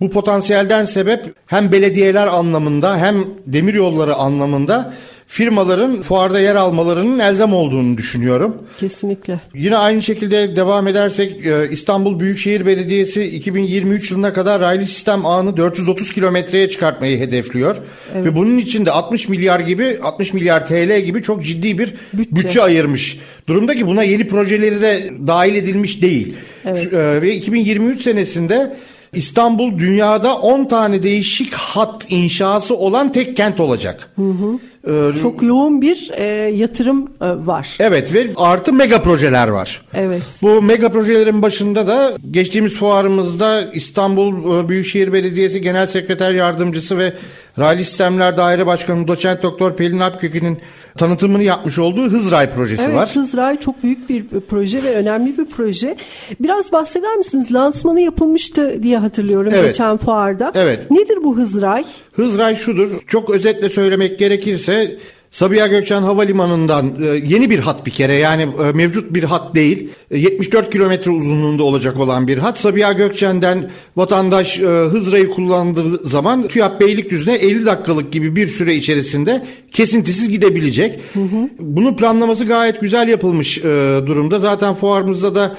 [0.00, 4.94] Bu potansiyelden sebep hem belediyeler anlamında hem demir yolları anlamında
[5.32, 8.56] firmaların fuarda yer almalarının elzem olduğunu düşünüyorum.
[8.80, 9.40] Kesinlikle.
[9.54, 15.56] Yine aynı şekilde devam edersek e, İstanbul Büyükşehir Belediyesi 2023 yılına kadar raylı sistem ağını
[15.56, 17.76] 430 kilometreye çıkartmayı hedefliyor.
[18.14, 18.24] Evet.
[18.24, 22.36] Ve bunun için de 60 milyar gibi 60 milyar TL gibi çok ciddi bir bütçe,
[22.36, 23.18] bütçe ayırmış.
[23.48, 26.34] Durumda ki buna yeni projeleri de dahil edilmiş değil.
[26.64, 26.92] Evet.
[26.92, 28.76] E, ve 2023 senesinde
[29.12, 34.10] İstanbul dünyada 10 tane değişik hat inşası olan tek kent olacak.
[34.16, 34.58] Hı hı.
[34.88, 37.76] Ee, Çok yoğun bir e, yatırım e, var.
[37.80, 39.82] Evet ve artı mega projeler var.
[39.94, 40.22] Evet.
[40.42, 47.12] Bu mega projelerin başında da geçtiğimiz fuarımızda İstanbul e, Büyükşehir Belediyesi Genel Sekreter Yardımcısı ve
[47.58, 50.58] Raylı Sistemler Daire Başkanı Doçent Doktor Pelin Alpkök'ün
[50.98, 53.02] tanıtımını yapmış olduğu Hızray projesi evet, var.
[53.02, 55.96] Evet Hızray çok büyük bir proje ve önemli bir proje.
[56.40, 57.52] Biraz bahseder misiniz?
[57.52, 59.66] Lansmanı yapılmıştı diye hatırlıyorum evet.
[59.66, 60.52] geçen fuarda.
[60.54, 60.90] Evet.
[60.90, 61.84] Nedir bu Hızray?
[62.12, 62.90] Hızray şudur.
[63.06, 64.98] Çok özetle söylemek gerekirse
[65.32, 69.88] Sabiha Gökçen Havalimanı'ndan e, yeni bir hat bir kere yani e, mevcut bir hat değil
[70.10, 72.58] 74 e, kilometre uzunluğunda olacak olan bir hat.
[72.58, 80.28] Sabiha Gökçen'den vatandaş Hızra'yı kullandığı zaman TÜYAP Beylikdüzü'ne 50 dakikalık gibi bir süre içerisinde kesintisiz
[80.28, 81.00] gidebilecek.
[81.14, 81.48] Hı hı.
[81.58, 83.62] Bunun planlaması gayet güzel yapılmış
[84.06, 84.38] durumda.
[84.38, 85.56] Zaten fuarımızda da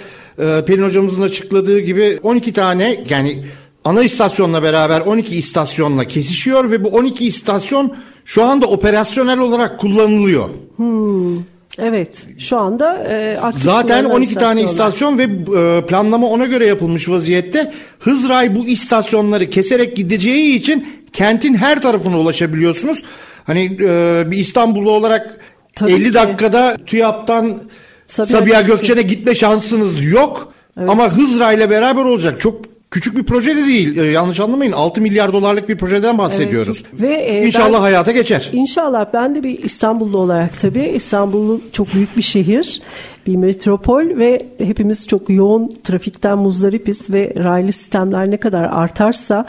[0.66, 3.44] Pelin hocamızın açıkladığı gibi 12 tane yani
[3.86, 10.50] ana istasyonla beraber 12 istasyonla kesişiyor ve bu 12 istasyon şu anda operasyonel olarak kullanılıyor.
[10.76, 11.38] Hmm.
[11.78, 17.10] Evet şu anda e, aktif Zaten 12 tane istasyon ve e, planlama ona göre yapılmış
[17.10, 17.74] vaziyette.
[18.00, 23.04] Hızray bu istasyonları keserek gideceği için kentin her tarafına ulaşabiliyorsunuz.
[23.44, 25.40] Hani e, bir İstanbullu olarak
[25.76, 26.14] Tabii 50 ki.
[26.14, 27.58] dakikada TÜYAP'tan
[28.06, 30.54] Sabiha, Sabiha Gökçen'e gitme şansınız yok.
[30.78, 30.90] Evet.
[30.90, 32.42] Ama Hızra ile beraber olacak.
[32.42, 32.62] Çok
[32.94, 33.98] küçük bir proje de değil.
[33.98, 34.72] Ee, yanlış anlamayın.
[34.72, 36.84] 6 milyar dolarlık bir projeden bahsediyoruz.
[36.90, 37.02] Evet.
[37.02, 38.50] Ve e, inşallah ben, hayata geçer.
[38.54, 42.82] İnşallah ben de bir İstanbullu olarak tabii İstanbul çok büyük bir şehir
[43.28, 49.46] bir metropol ve hepimiz çok yoğun trafikten muzdaripiz ve raylı sistemler ne kadar artarsa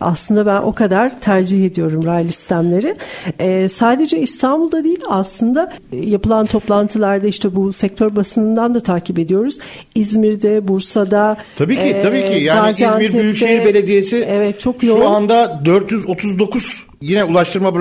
[0.00, 2.96] aslında ben o kadar tercih ediyorum raylı sistemleri.
[3.38, 9.58] Ee, sadece İstanbul'da değil aslında yapılan toplantılarda işte bu sektör basınından da takip ediyoruz.
[9.94, 12.44] İzmir'de, Bursa'da, Tabii ki, e, tabii ki.
[12.44, 15.00] Yani İzmir Büyükşehir Belediyesi evet, çok yoğun.
[15.00, 17.74] şu anda 439 Yine Ulaştırma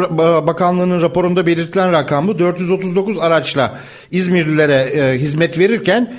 [0.47, 2.39] Bakanlığı'nın raporunda belirtilen rakam bu.
[2.39, 3.80] 439 araçla
[4.12, 6.13] İzmirlilere e, hizmet verirken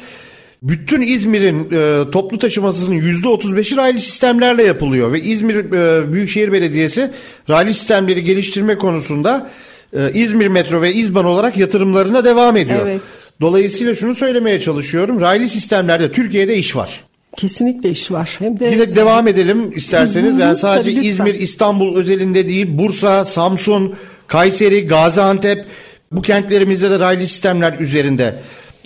[0.62, 7.10] bütün İzmir'in e, toplu taşımasının %35'i raylı sistemlerle yapılıyor ve İzmir e, Büyükşehir Belediyesi
[7.50, 9.50] raylı sistemleri geliştirme konusunda
[9.96, 12.86] e, İzmir Metro ve İzban olarak yatırımlarına devam ediyor.
[12.86, 13.00] Evet.
[13.40, 15.20] Dolayısıyla şunu söylemeye çalışıyorum.
[15.20, 17.07] Raylı sistemlerde Türkiye'de iş var.
[17.38, 18.36] Kesinlikle iş var.
[18.38, 20.38] Hem de Yine devam edelim isterseniz.
[20.38, 23.94] yani sadece İzmir, İstanbul özelinde değil, Bursa, Samsun,
[24.26, 25.64] Kayseri, Gaziantep
[26.12, 28.34] bu kentlerimizde de raylı sistemler üzerinde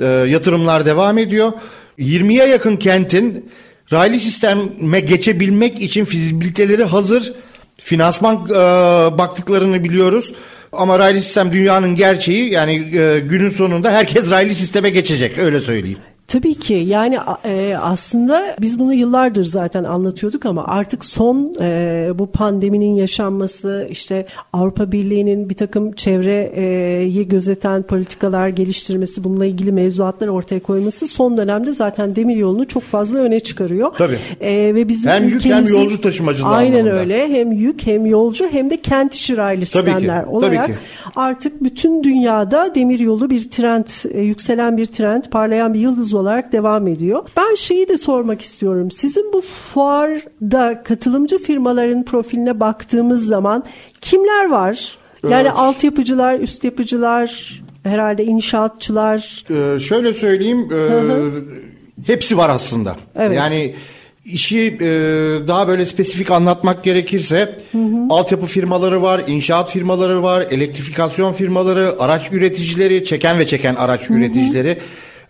[0.00, 1.52] e, yatırımlar devam ediyor.
[1.98, 3.50] 20'ye yakın kentin
[3.92, 7.32] raylı sisteme geçebilmek için fizibiliteleri hazır.
[7.76, 8.54] Finansman e,
[9.18, 10.32] baktıklarını biliyoruz.
[10.72, 15.98] Ama raylı sistem dünyanın gerçeği yani e, günün sonunda herkes raylı sisteme geçecek öyle söyleyeyim.
[16.28, 22.26] Tabii ki yani e, aslında biz bunu yıllardır zaten anlatıyorduk ama artık son e, bu
[22.26, 30.60] pandeminin yaşanması işte Avrupa Birliği'nin bir takım çevreyi gözeten politikalar geliştirmesi bununla ilgili mevzuatlar ortaya
[30.60, 33.92] koyması son dönemde zaten demir yolunu çok fazla öne çıkarıyor.
[33.98, 34.18] Tabii.
[34.40, 37.00] E, ve bizim hem yük hem yolcu taşımacılığı Aynen anlamında.
[37.00, 40.78] öyle hem yük hem yolcu hem de kent içi raylı sistemler olarak Tabii ki.
[41.16, 46.42] artık bütün dünyada demir yolu bir trend e, yükselen bir trend parlayan bir yıldız olarak
[46.42, 47.22] olarak devam ediyor.
[47.36, 48.90] Ben şeyi de sormak istiyorum.
[48.90, 53.64] Sizin bu fuarda katılımcı firmaların profiline baktığımız zaman
[54.00, 54.98] kimler var?
[55.22, 55.52] Yani evet.
[55.56, 59.44] altyapıcılar, üst yapıcılar, herhalde inşaatçılar.
[59.50, 62.96] Ee, şöyle söyleyeyim, e, hepsi var aslında.
[63.16, 63.36] Evet.
[63.36, 63.74] Yani
[64.24, 64.88] işi e,
[65.48, 68.06] daha böyle spesifik anlatmak gerekirse hı hı.
[68.10, 74.14] altyapı firmaları var, inşaat firmaları var, elektrifikasyon firmaları, araç üreticileri, çeken ve çeken araç hı
[74.14, 74.18] hı.
[74.18, 74.78] üreticileri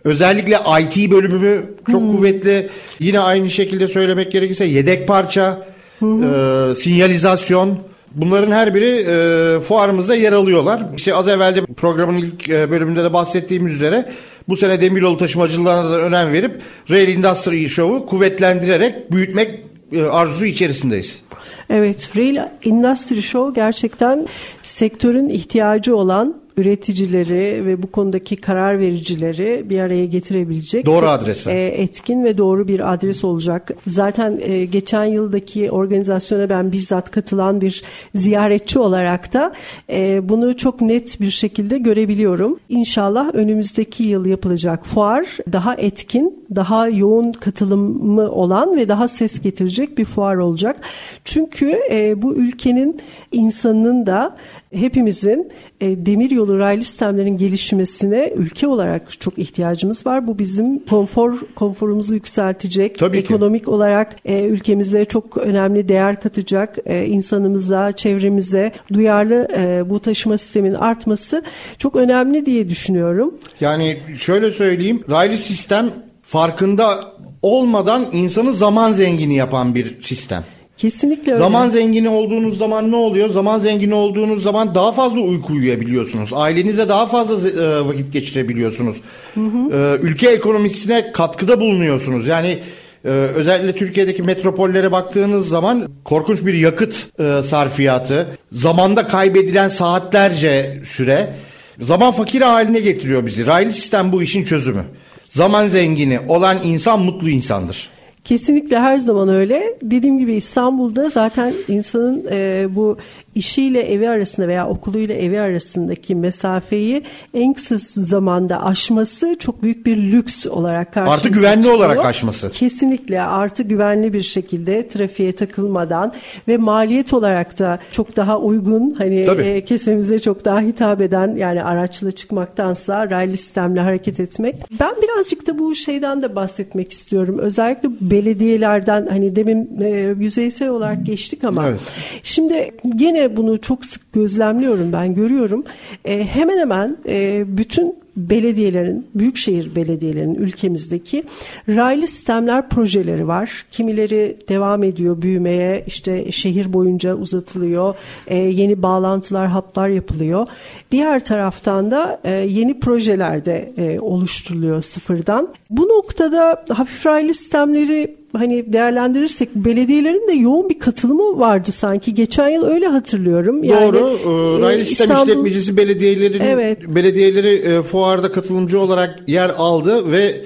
[0.03, 2.15] Özellikle IT bölümü çok hmm.
[2.15, 2.69] kuvvetli.
[2.99, 5.67] Yine aynı şekilde söylemek gerekirse yedek parça,
[5.99, 6.23] hmm.
[6.23, 7.77] e, sinyalizasyon
[8.15, 10.81] bunların her biri e, fuarımızda yer alıyorlar.
[10.97, 14.09] İşte az evvel de programın ilk e, bölümünde de bahsettiğimiz üzere
[14.49, 19.59] bu sene demiryolu taşımacılığına da önem verip Rail Industry Show'u kuvvetlendirerek büyütmek
[19.91, 21.21] e, arzusu içerisindeyiz.
[21.69, 24.27] Evet, Rail Industry Show gerçekten
[24.63, 31.67] sektörün ihtiyacı olan üreticileri ve bu konudaki karar vericileri bir araya getirebilecek doğru adrese e,
[31.67, 33.71] etkin ve doğru bir adres olacak.
[33.87, 37.83] Zaten e, geçen yıldaki organizasyona ben bizzat katılan bir
[38.15, 39.53] ziyaretçi olarak da
[39.89, 42.59] e, bunu çok net bir şekilde görebiliyorum.
[42.69, 49.97] İnşallah önümüzdeki yıl yapılacak fuar daha etkin, daha yoğun katılımı olan ve daha ses getirecek
[49.97, 50.75] bir fuar olacak.
[51.23, 51.79] Çünkü
[52.17, 52.99] bu ülkenin
[53.31, 54.35] insanının da
[54.73, 60.27] hepimizin e, demir yolu raylı sistemlerin gelişmesine ülke olarak çok ihtiyacımız var.
[60.27, 62.99] Bu bizim konfor konforumuzu yükseltecek.
[62.99, 63.33] Tabii ki.
[63.33, 66.77] ekonomik olarak e, ülkemize çok önemli değer katacak.
[66.85, 71.43] E, insanımıza, çevremize duyarlı e, bu taşıma sistemin artması
[71.77, 73.33] çok önemli diye düşünüyorum.
[73.59, 75.03] Yani şöyle söyleyeyim.
[75.09, 75.91] Raylı sistem
[76.23, 80.43] farkında olmadan insanı zaman zengini yapan bir sistem.
[80.83, 81.43] Kesinlikle öyle.
[81.43, 83.29] Zaman zengini olduğunuz zaman ne oluyor?
[83.29, 86.29] Zaman zengini olduğunuz zaman daha fazla uyku uyuyabiliyorsunuz.
[86.33, 88.97] Ailenize daha fazla e, vakit geçirebiliyorsunuz.
[89.37, 92.27] E, ülke ekonomisine katkıda bulunuyorsunuz.
[92.27, 92.59] Yani
[93.05, 101.35] e, özellikle Türkiye'deki metropollere baktığınız zaman korkunç bir yakıt e, sarfiyatı, zamanda kaybedilen saatlerce süre
[101.81, 103.47] zaman fakiri haline getiriyor bizi.
[103.47, 104.83] Raylı sistem bu işin çözümü.
[105.29, 107.92] Zaman zengini olan insan mutlu insandır.
[108.23, 109.77] Kesinlikle her zaman öyle.
[109.81, 112.97] Dediğim gibi İstanbul'da zaten insanın e, bu
[113.35, 117.01] işiyle evi arasında veya okuluyla evi arasındaki mesafeyi
[117.33, 121.75] en kısa zamanda aşması çok büyük bir lüks olarak karşımıza Artı güvenli çıkıyor.
[121.77, 122.49] olarak aşması.
[122.49, 126.13] Kesinlikle artı güvenli bir şekilde trafiğe takılmadan
[126.47, 129.41] ve maliyet olarak da çok daha uygun hani Tabii.
[129.41, 134.55] e, kesemize çok daha hitap eden yani araçla çıkmaktansa raylı sistemle hareket etmek.
[134.79, 137.37] Ben birazcık da bu şeyden de bahsetmek istiyorum.
[137.39, 141.79] Özellikle belediyelerden hani demin e, yüzeysel olarak geçtik ama Evet.
[142.23, 145.63] şimdi yine bunu çok sık gözlemliyorum ben görüyorum.
[146.05, 151.23] E, hemen hemen e, bütün belediyelerin, büyükşehir belediyelerinin ülkemizdeki
[151.69, 153.65] raylı sistemler projeleri var.
[153.71, 157.95] Kimileri devam ediyor büyümeye, işte şehir boyunca uzatılıyor,
[158.27, 160.47] e, yeni bağlantılar, hatlar yapılıyor.
[160.91, 165.53] Diğer taraftan da e, yeni projeler de e, oluşturuluyor sıfırdan.
[165.69, 172.13] Bu noktada hafif raylı sistemleri hani değerlendirirsek belediyelerin de yoğun bir katılımı vardı sanki.
[172.13, 173.63] Geçen yıl öyle hatırlıyorum.
[173.63, 173.97] Yani, Doğru.
[173.97, 176.87] Ee, e, Raylı sistem İstanbul- işletmecisi belediyelerin Evet.
[176.87, 180.41] belediyeleri e, fuarda katılımcı olarak yer aldı ve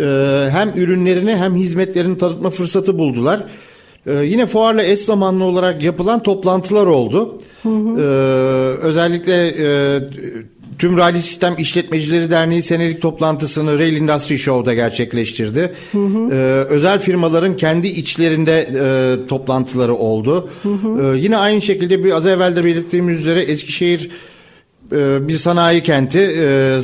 [0.00, 0.04] e,
[0.50, 3.40] hem ürünlerini hem hizmetlerini tanıtma fırsatı buldular.
[4.06, 7.38] E, yine fuarla eş zamanlı olarak yapılan toplantılar oldu.
[7.66, 8.00] E,
[8.82, 10.00] özellikle e,
[10.78, 15.72] Tüm Raylı Sistem İşletmecileri Derneği senelik toplantısını Rail Industry Show'da gerçekleştirdi.
[15.94, 16.34] Ee,
[16.68, 20.50] özel firmaların kendi içlerinde e, toplantıları oldu.
[20.64, 24.10] Ee, yine aynı şekilde bir az evvel de belirttiğimiz üzere Eskişehir
[24.92, 26.78] e, bir sanayi kenti, e,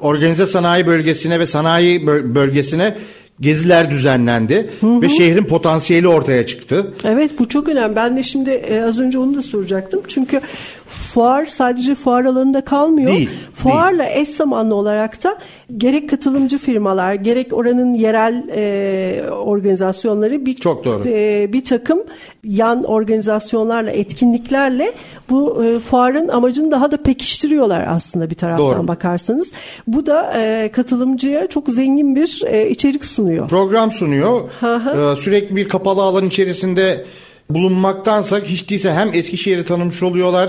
[0.00, 2.96] organize sanayi bölgesine ve sanayi böl- bölgesine
[3.40, 6.94] geziler düzenlendi ve şehrin potansiyeli ortaya çıktı.
[7.04, 7.96] Evet bu çok önemli.
[7.96, 10.02] Ben de şimdi e, az önce onu da soracaktım.
[10.08, 10.40] Çünkü
[10.86, 13.12] fuar sadece fuar alanında kalmıyor.
[13.12, 15.38] Değil, Fuarla eş zamanlı olarak da
[15.76, 21.02] gerek katılımcı firmalar gerek oranın yerel e, organizasyonları bir, Çok doğru.
[21.06, 22.02] e, bir takım
[22.44, 24.92] yan organizasyonlarla etkinliklerle
[25.30, 28.88] bu e, fuarın amacını daha da pekiştiriyorlar aslında bir taraftan Doğru.
[28.88, 29.52] bakarsanız.
[29.86, 33.29] Bu da e, katılımcıya çok zengin bir e, içerik sunuyor.
[33.36, 34.40] Program sunuyor.
[34.62, 37.04] Ee, sürekli bir kapalı alan içerisinde
[37.50, 40.48] bulunmaktansa hiç değilse hem Eskişehir'i tanımış oluyorlar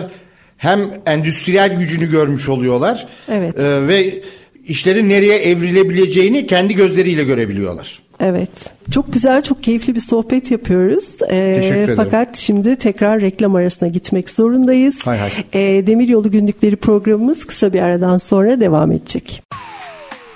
[0.58, 3.08] hem endüstriyel gücünü görmüş oluyorlar.
[3.32, 3.60] Evet.
[3.60, 4.22] Ee, ve
[4.68, 8.00] işlerin nereye evrilebileceğini kendi gözleriyle görebiliyorlar.
[8.20, 8.74] Evet.
[8.92, 11.18] Çok güzel, çok keyifli bir sohbet yapıyoruz.
[11.30, 11.96] Ee, Teşekkür ederim.
[11.96, 15.08] Fakat şimdi tekrar reklam arasına gitmek zorundayız.
[15.08, 15.30] Hay hay.
[15.54, 19.44] Ee, Demiryolu Günlükleri programımız kısa bir aradan sonra devam edecek.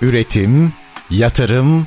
[0.02, 0.72] Üretim,
[1.10, 1.86] yatırım,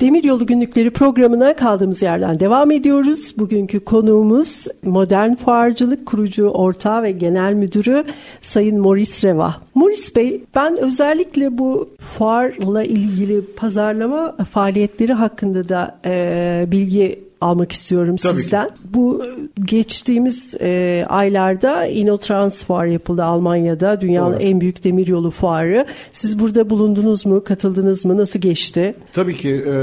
[0.00, 3.34] Demiryolu Günlükleri programına kaldığımız yerden devam ediyoruz.
[3.38, 8.04] Bugünkü konuğumuz Modern Fuarcılık Kurucu Ortağı ve Genel Müdürü
[8.40, 9.56] Sayın Maurice Reva.
[9.74, 18.16] Maurice Bey, ben özellikle bu fuarla ilgili pazarlama faaliyetleri hakkında da e, bilgi almak istiyorum
[18.16, 18.42] Tabii ki.
[18.42, 18.70] sizden.
[18.94, 19.22] Bu
[19.64, 24.00] geçtiğimiz e, aylarda Inotrans fuarı yapıldı Almanya'da.
[24.00, 24.42] Dünyanın Doğru.
[24.42, 25.86] en büyük demiryolu fuarı.
[26.12, 27.44] Siz burada bulundunuz mu?
[27.44, 28.16] Katıldınız mı?
[28.16, 28.94] Nasıl geçti?
[29.12, 29.76] Tabii ki e,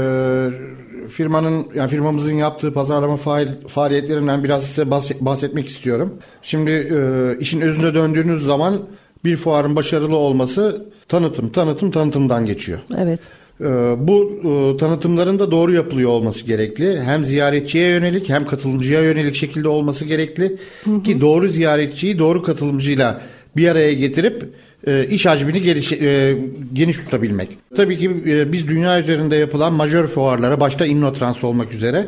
[1.08, 6.14] firmanın yani firmamızın yaptığı pazarlama faal- faaliyetlerinden biraz size bahs- bahsetmek istiyorum.
[6.42, 6.98] Şimdi e,
[7.40, 8.80] işin özünde döndüğünüz zaman
[9.24, 12.78] bir fuarın başarılı olması tanıtım, tanıtım, tanıtımdan geçiyor.
[12.98, 13.20] Evet.
[13.60, 13.64] Ee,
[13.98, 17.00] Bu e, tanıtımların da doğru yapılıyor olması gerekli.
[17.00, 20.56] Hem ziyaretçiye yönelik hem katılımcıya yönelik şekilde olması gerekli.
[21.04, 23.20] Ki doğru ziyaretçiyi doğru katılımcıyla
[23.56, 24.44] bir araya getirip
[24.86, 26.38] e, iş hacmini geliş, e,
[26.72, 27.48] geniş tutabilmek.
[27.76, 28.10] Tabii ki
[28.52, 32.06] biz dünya üzerinde yapılan majör fuarlara başta Innotrans olmak üzere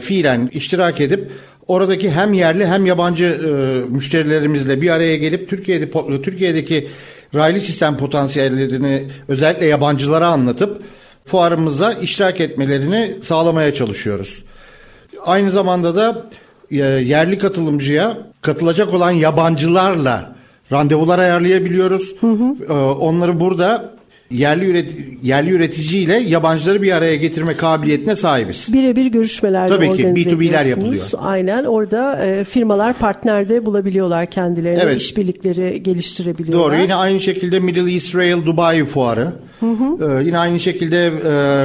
[0.00, 1.30] fiilen iştirak edip
[1.66, 3.40] oradaki hem yerli hem yabancı
[3.90, 5.90] müşterilerimizle bir araya gelip Türkiye'de
[6.22, 6.88] Türkiye'deki
[7.34, 10.82] raylı sistem potansiyellerini özellikle yabancılara anlatıp
[11.24, 14.44] fuarımıza iştirak etmelerini sağlamaya çalışıyoruz.
[15.26, 16.26] Aynı zamanda da
[16.70, 20.36] e, yerli katılımcıya katılacak olan yabancılarla
[20.72, 22.14] randevular ayarlayabiliyoruz.
[22.20, 22.64] Hı hı.
[22.68, 23.95] E, onları burada
[24.30, 28.72] yerli üret yerli üreticiyle yabancıları bir araya getirme kabiliyetine sahibiz.
[28.72, 31.10] Birebir görüşmeler Tabii ki B2B'ler yapılıyor.
[31.18, 35.00] Aynen orada e, firmalar partnerde bulabiliyorlar kendilerine evet.
[35.00, 36.72] işbirlikleri geliştirebiliyorlar.
[36.72, 39.32] Doğru yine aynı şekilde Middle East Rail Dubai fuarı.
[39.60, 40.20] Hı hı.
[40.20, 41.10] E, yine aynı şekilde e,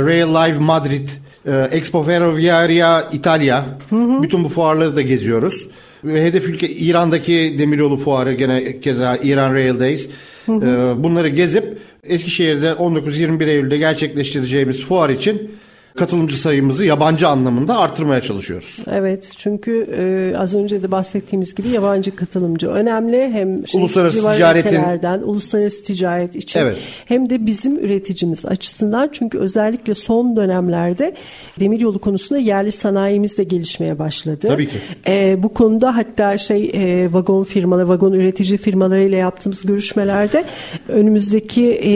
[0.02, 1.10] Rail Live Madrid,
[1.45, 3.65] e, Expo Ferroviaria İtalya.
[3.89, 4.24] Hı hı.
[4.24, 5.67] Bütün bu fuarları da geziyoruz.
[6.04, 10.10] Ve hedef ülke İran'daki demiryolu fuarı gene keza İran Rail Days.
[10.45, 10.65] Hı hı.
[10.65, 15.51] E, bunları gezip Eskişehir'de 19-21 Eylül'de gerçekleştireceğimiz fuar için
[15.95, 18.80] katılımcı sayımızı yabancı anlamında artırmaya çalışıyoruz.
[18.91, 24.82] Evet çünkü e, az önce de bahsettiğimiz gibi yabancı katılımcı önemli hem şey, uluslararası ticaretin
[25.23, 26.77] uluslararası ticaret için evet.
[27.06, 31.13] hem de bizim üreticimiz açısından çünkü özellikle son dönemlerde
[31.60, 34.47] demiryolu konusunda yerli sanayimiz de gelişmeye başladı.
[34.47, 34.77] Tabii ki.
[35.08, 40.45] E, bu konuda hatta şey e, vagon firmaları, vagon üretici firmalarıyla yaptığımız görüşmelerde
[40.88, 41.91] önümüzdeki e,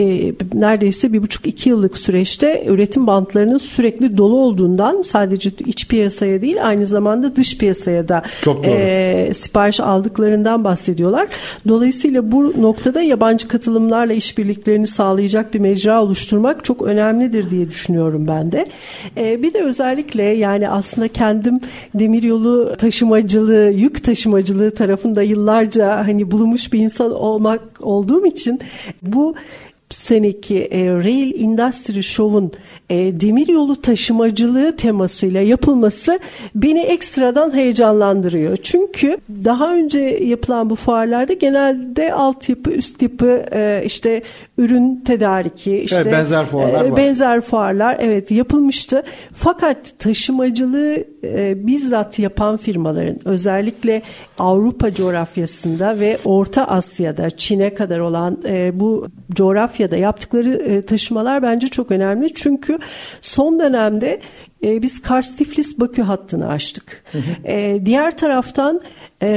[0.60, 6.42] neredeyse bir buçuk iki yıllık süreçte üretim bantlarının sürekli sürekli dolu olduğundan sadece iç piyasaya
[6.42, 8.22] değil aynı zamanda dış piyasaya da
[8.64, 11.28] e, sipariş aldıklarından bahsediyorlar.
[11.68, 18.52] Dolayısıyla bu noktada yabancı katılımlarla işbirliklerini sağlayacak bir mecra oluşturmak çok önemlidir diye düşünüyorum ben
[18.52, 18.66] de.
[19.16, 21.60] E, bir de özellikle yani aslında kendim
[21.94, 28.60] demiryolu taşımacılığı, yük taşımacılığı tarafında yıllarca hani bulunmuş bir insan olmak olduğum için
[29.02, 29.34] bu
[29.90, 32.52] seneki e, Rail Industry Show'un
[32.90, 36.18] e, demiryolu taşımacılığı temasıyla yapılması
[36.54, 38.56] beni ekstradan heyecanlandırıyor.
[38.56, 44.22] Çünkü daha önce yapılan bu fuarlarda genelde altyapı, üst yapı, e, işte
[44.58, 46.96] ürün tedariki, işte evet, benzer fuarlar e, var.
[46.96, 49.02] Benzer fuarlar evet yapılmıştı.
[49.34, 54.02] Fakat taşımacılığı e, bizzat yapan firmaların özellikle
[54.38, 61.66] Avrupa coğrafyasında ve Orta Asya'da Çin'e kadar olan e, bu coğrafyada yaptıkları e, taşımalar bence
[61.66, 62.34] çok önemli.
[62.34, 62.78] Çünkü
[63.20, 64.20] son dönemde
[64.64, 67.04] e, biz Kars Tiflis Bakü hattını açtık.
[67.12, 67.48] Hı hı.
[67.48, 68.80] E, diğer taraftan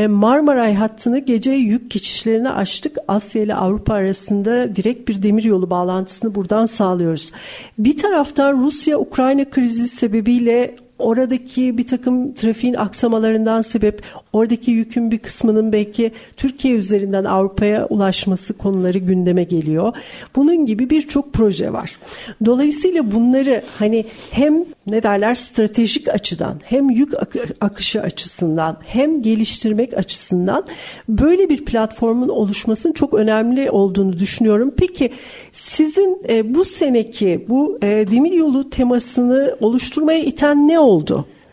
[0.07, 2.97] Marmaray hattını gece yük geçişlerini açtık.
[3.07, 7.31] Asya ile Avrupa arasında direkt bir demiryolu bağlantısını buradan sağlıyoruz.
[7.77, 14.01] Bir taraftan Rusya-Ukrayna krizi sebebiyle oradaki bir takım trafiğin aksamalarından sebep
[14.33, 19.93] oradaki yükün bir kısmının belki Türkiye üzerinden Avrupa'ya ulaşması konuları gündeme geliyor.
[20.35, 21.97] Bunun gibi birçok proje var.
[22.45, 27.13] Dolayısıyla bunları hani hem ne derler stratejik açıdan hem yük
[27.61, 30.65] akışı açısından hem geliştirmek açısından
[31.09, 34.73] böyle bir platformun oluşmasının çok önemli olduğunu düşünüyorum.
[34.77, 35.11] Peki
[35.51, 40.88] sizin e, bu seneki bu e, demir yolu temasını oluşturmaya iten ne oldu?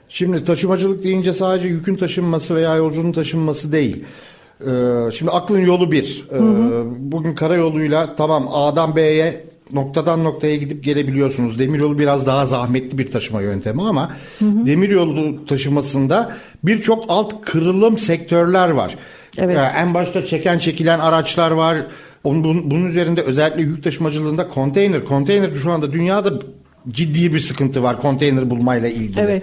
[0.09, 4.05] Şimdi taşımacılık deyince sadece yükün taşınması veya yolcunun taşınması değil.
[4.61, 6.25] Ee, şimdi aklın yolu bir.
[6.33, 6.87] Ee, hı hı.
[6.99, 11.59] Bugün karayoluyla tamam A'dan B'ye noktadan noktaya gidip gelebiliyorsunuz.
[11.59, 14.67] Demiryolu biraz daha zahmetli bir taşıma yöntemi ama hı hı.
[14.67, 18.97] demiryolu taşımasında birçok alt kırılım sektörler var.
[19.39, 19.57] Evet.
[19.57, 21.77] Yani en başta çeken çekilen araçlar var.
[22.25, 25.05] Onun, bunun üzerinde özellikle yük taşımacılığında konteyner.
[25.05, 26.33] Konteyner şu anda dünyada
[26.91, 29.21] ciddi bir sıkıntı var konteyner bulmayla ilgili.
[29.21, 29.43] Evet.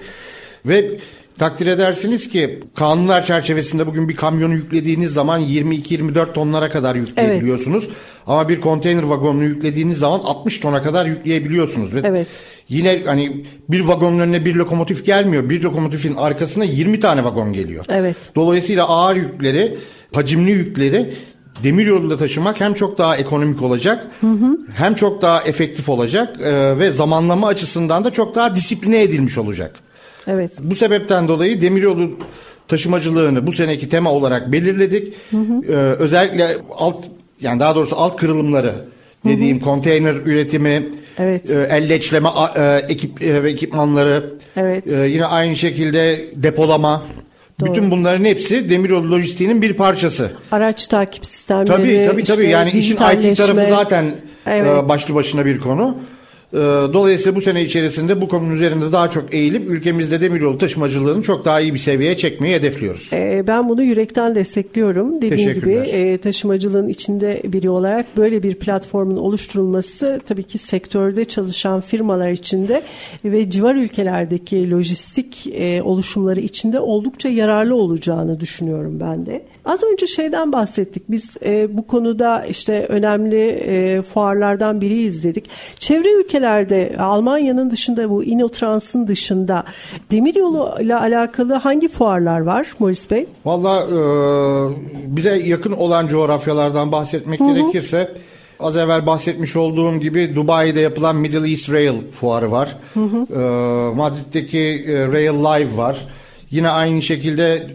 [0.66, 1.00] Ve
[1.38, 7.84] takdir edersiniz ki kanunlar çerçevesinde bugün bir kamyonu yüklediğiniz zaman 22-24 tonlara kadar yükleyebiliyorsunuz.
[7.84, 7.96] Evet.
[8.28, 11.96] Ama bir konteyner vagonunu yüklediğiniz zaman 60 tona kadar yükleyebiliyorsunuz.
[11.96, 12.28] Ve evet.
[12.70, 15.50] Yine hani bir vagonun önüne bir lokomotif gelmiyor.
[15.50, 17.86] Bir lokomotifin arkasına 20 tane vagon geliyor.
[17.90, 18.18] Evet.
[18.36, 19.78] Dolayısıyla ağır yükleri,
[20.14, 21.14] hacimli yükleri
[21.64, 24.58] demir yolunda taşımak hem çok daha ekonomik olacak hı hı.
[24.76, 29.76] hem çok daha efektif olacak e, ve zamanlama açısından da çok daha disipline edilmiş olacak.
[30.28, 30.52] Evet.
[30.62, 32.10] Bu sebepten dolayı demiryolu
[32.68, 35.14] taşımacılığını bu seneki tema olarak belirledik.
[35.32, 35.62] Hı hı.
[35.68, 37.06] Ee, özellikle alt
[37.42, 38.74] yani daha doğrusu alt kırılımları
[39.26, 39.66] dediğim hı hı.
[39.66, 41.52] konteyner üretimi, evet.
[41.52, 44.88] e, elleçleme e, ekip e, ekipmanları, evet.
[44.88, 47.04] e, yine aynı şekilde depolama.
[47.66, 47.72] Doğru.
[47.72, 50.32] Bütün bunların hepsi demiryolu lojistiğinin bir parçası.
[50.52, 51.68] Araç takip sistemleri.
[51.68, 52.50] Tabii tabii tabii.
[52.50, 54.68] Yani işin IT tarafı zaten evet.
[54.68, 55.98] e, başlı başına bir konu.
[56.54, 56.58] Ee,
[56.94, 61.62] dolayısıyla bu sene içerisinde bu konunun üzerinde daha çok eğilip ülkemizde demiryolu taşımacılığını çok daha
[61.62, 63.10] iyi bir seviyeye çekmeyi hedefliyoruz.
[63.14, 65.22] Ee, ben bunu yürekten destekliyorum.
[65.22, 71.82] Dediğim gibi e, taşımacılığın içinde biri olarak böyle bir platformun oluşturulması tabii ki sektörde çalışan
[71.82, 72.84] firmalar içinde
[73.26, 79.46] ve civar ülkelerdeki lojistik e, oluşumları içinde oldukça yararlı olacağını düşünüyorum ben de.
[79.66, 81.04] Az önce şeyden bahsettik.
[81.10, 85.50] Biz e, bu konuda işte önemli e, fuarlardan biri izledik.
[85.80, 89.64] Çevre ülkelerde Almanya'nın dışında bu Inotrans'ın dışında
[90.12, 93.28] demiryolu ile alakalı hangi fuarlar var Morris Bey?
[93.46, 94.00] Valla e,
[95.16, 97.56] bize yakın olan coğrafyalardan bahsetmek Hı-hı.
[97.56, 98.12] gerekirse
[98.60, 102.76] az evvel bahsetmiş olduğum gibi Dubai'de yapılan Middle East Rail fuarı var.
[102.94, 103.40] Hı hı.
[103.40, 106.08] E, Madrid'deki e, Rail Live var.
[106.52, 107.68] Yine aynı şekilde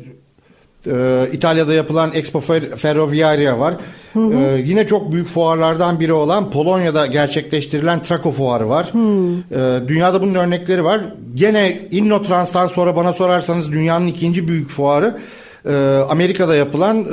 [0.92, 2.40] ee, İtalya'da yapılan Expo
[2.76, 3.74] Ferroviaria var.
[4.12, 4.32] Hı hı.
[4.34, 8.90] Ee, yine çok büyük fuarlardan biri olan Polonya'da gerçekleştirilen Trako Fuarı var.
[8.92, 8.98] Hı.
[8.98, 11.00] Ee, dünyada bunun örnekleri var.
[11.34, 15.18] Gene Innotrans'tan sonra bana sorarsanız dünyanın ikinci büyük fuarı
[15.66, 17.08] e, Amerika'da yapılan e,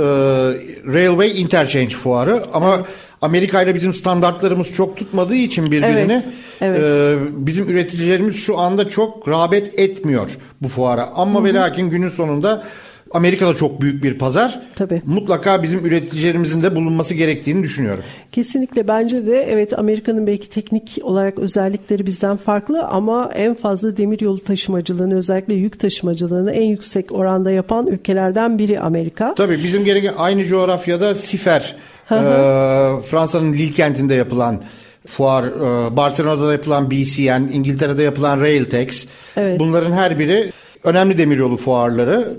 [0.93, 2.43] Railway Interchange Fuarı.
[2.53, 2.85] Ama evet.
[3.21, 6.23] Amerika ile bizim standartlarımız çok tutmadığı için birbirini evet,
[6.61, 6.81] evet.
[6.83, 10.29] E, bizim üreticilerimiz şu anda çok rağbet etmiyor
[10.61, 11.09] bu fuara.
[11.15, 12.63] Ama ve lakin günün sonunda
[13.15, 14.61] Amerika'da çok büyük bir pazar.
[14.75, 15.01] Tabii.
[15.05, 18.03] Mutlaka bizim üreticilerimizin de bulunması gerektiğini düşünüyorum.
[18.31, 24.19] Kesinlikle bence de evet Amerika'nın belki teknik olarak özellikleri bizden farklı ama en fazla demir
[24.19, 29.35] yolu taşımacılığını özellikle yük taşımacılığını en yüksek oranda yapan ülkelerden biri Amerika.
[29.35, 31.75] Tabii bizim gereken aynı coğrafyada Sifer
[32.11, 32.17] e,
[33.01, 34.61] Fransa'nın Lille kentinde yapılan
[35.07, 39.07] fuar, e, Barcelona'da yapılan BCN, İngiltere'de yapılan Railtex.
[39.37, 39.59] Evet.
[39.59, 40.51] Bunların her biri
[40.85, 42.37] önemli demiryolu fuarları.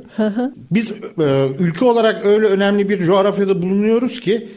[0.71, 0.91] Biz
[1.21, 4.49] e, ülke olarak öyle önemli bir coğrafyada bulunuyoruz ki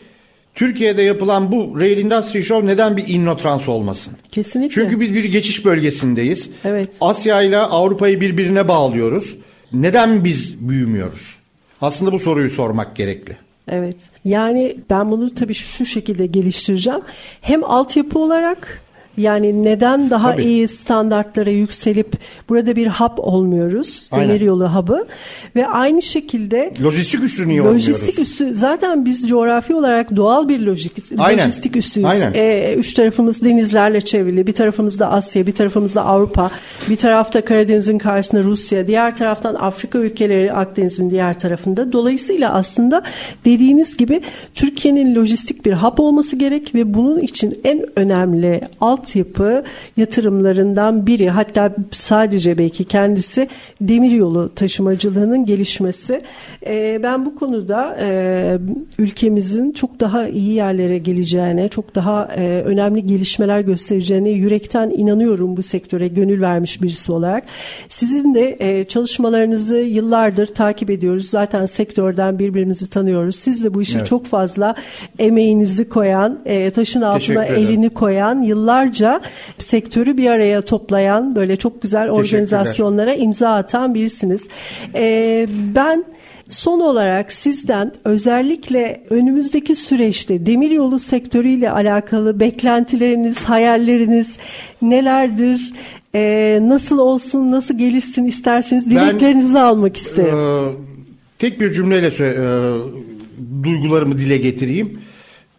[0.55, 4.13] Türkiye'de yapılan bu Rail Industry Show neden bir Innotrans olmasın?
[4.31, 4.73] Kesinlikle.
[4.73, 6.51] Çünkü biz bir geçiş bölgesindeyiz.
[6.65, 6.89] Evet.
[7.01, 9.37] Asya ile Avrupa'yı birbirine bağlıyoruz.
[9.73, 11.39] Neden biz büyümüyoruz?
[11.81, 13.37] Aslında bu soruyu sormak gerekli.
[13.67, 14.09] Evet.
[14.25, 17.01] Yani ben bunu tabii şu şekilde geliştireceğim.
[17.41, 18.81] Hem altyapı olarak
[19.19, 20.43] yani neden daha Tabii.
[20.43, 22.13] iyi standartlara yükselip
[22.49, 24.09] burada bir hub olmuyoruz?
[24.11, 24.29] Aynen.
[24.29, 25.07] Demir yolu hub'ı
[25.55, 31.05] ve aynı şekilde lojistik üssü niye Lojistik üssü zaten biz coğrafi olarak doğal bir lojistik
[31.17, 31.43] Aynen.
[31.43, 32.09] lojistik üssüyüz.
[32.09, 32.33] Aynen.
[32.33, 34.47] E, üç tarafımız denizlerle çevrili.
[34.47, 36.51] Bir tarafımızda Asya, bir tarafımızda Avrupa,
[36.89, 41.91] bir tarafta Karadeniz'in karşısında Rusya, diğer taraftan Afrika ülkeleri Akdeniz'in diğer tarafında.
[41.91, 43.03] Dolayısıyla aslında
[43.45, 44.21] dediğiniz gibi
[44.53, 49.63] Türkiye'nin lojistik bir hub olması gerek ve bunun için en önemli alt altyapı
[49.97, 53.47] yatırımlarından biri hatta sadece belki kendisi
[53.81, 56.21] demiryolu taşımacılığının gelişmesi.
[56.65, 58.59] E, ben bu konuda e,
[58.97, 65.61] ülkemizin çok daha iyi yerlere geleceğine, çok daha e, önemli gelişmeler göstereceğine yürekten inanıyorum bu
[65.61, 67.43] sektöre gönül vermiş birisi olarak.
[67.89, 71.29] Sizin de e, çalışmalarınızı yıllardır takip ediyoruz.
[71.29, 73.35] Zaten sektörden birbirimizi tanıyoruz.
[73.35, 74.07] Siz de bu işe evet.
[74.07, 74.75] çok fazla
[75.19, 79.21] emeğinizi koyan, e, taşın altına elini koyan, yıllarca yıllarca
[79.59, 84.47] sektörü bir araya toplayan böyle çok güzel organizasyonlara imza atan birisiniz.
[84.95, 86.05] Ee, ben
[86.49, 94.37] Son olarak sizden özellikle önümüzdeki süreçte demiryolu sektörüyle alakalı beklentileriniz, hayalleriniz
[94.81, 95.73] nelerdir?
[96.15, 100.35] Ee, nasıl olsun, nasıl gelirsin isterseniz dileklerinizi ben, almak isterim.
[100.35, 100.71] E,
[101.39, 102.33] tek bir cümleyle e,
[103.63, 104.99] duygularımı dile getireyim.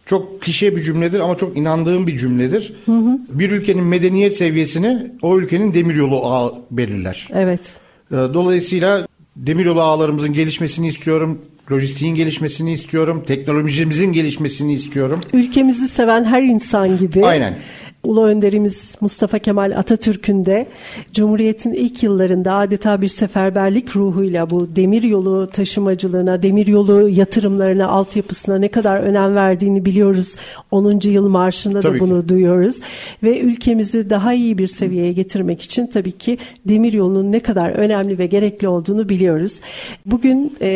[0.05, 2.73] Çok klişe bir cümledir ama çok inandığım bir cümledir.
[2.85, 3.19] Hı hı.
[3.29, 7.27] Bir ülkenin medeniyet seviyesini o ülkenin demiryolu ağı belirler.
[7.33, 7.77] Evet.
[8.11, 11.41] Ee, dolayısıyla demiryolu ağlarımızın gelişmesini istiyorum.
[11.71, 13.23] Lojistiğin gelişmesini istiyorum.
[13.27, 15.21] Teknolojimizin gelişmesini istiyorum.
[15.33, 17.25] Ülkemizi seven her insan gibi.
[17.25, 17.55] Aynen.
[18.03, 20.67] Ulu Önderimiz Mustafa Kemal Atatürk'ün de
[21.13, 28.57] Cumhuriyet'in ilk yıllarında adeta bir seferberlik ruhuyla bu demir yolu taşımacılığına, demir yolu yatırımlarına, altyapısına
[28.57, 30.35] ne kadar önem verdiğini biliyoruz.
[30.71, 30.99] 10.
[31.03, 32.29] yıl marşında tabii da bunu ki.
[32.29, 32.79] duyuyoruz.
[33.23, 38.17] Ve ülkemizi daha iyi bir seviyeye getirmek için tabii ki demir yolunun ne kadar önemli
[38.17, 39.61] ve gerekli olduğunu biliyoruz.
[40.05, 40.67] Bugün e,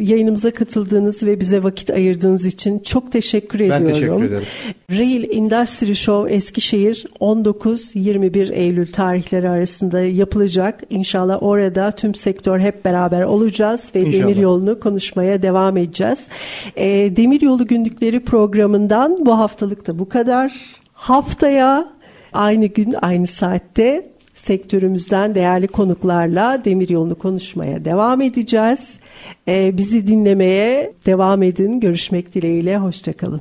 [0.00, 3.86] yayınımıza katıldığınız ve bize vakit ayırdığınız için çok teşekkür ben ediyorum.
[3.86, 4.44] Ben teşekkür ederim.
[4.90, 10.80] Rail Industry Show eski Eskişehir 19-21 Eylül tarihleri arasında yapılacak.
[10.90, 14.22] İnşallah orada tüm sektör hep beraber olacağız ve İnşallah.
[14.22, 16.28] demir yolunu konuşmaya devam edeceğiz.
[16.76, 20.52] E, demir yolu günlükleri programından bu haftalık da bu kadar.
[20.92, 21.88] Haftaya
[22.32, 28.98] aynı gün aynı saatte sektörümüzden değerli konuklarla demir yolunu konuşmaya devam edeceğiz.
[29.48, 31.80] Ee, bizi dinlemeye devam edin.
[31.80, 32.78] Görüşmek dileğiyle.
[32.78, 33.40] Hoşçakalın.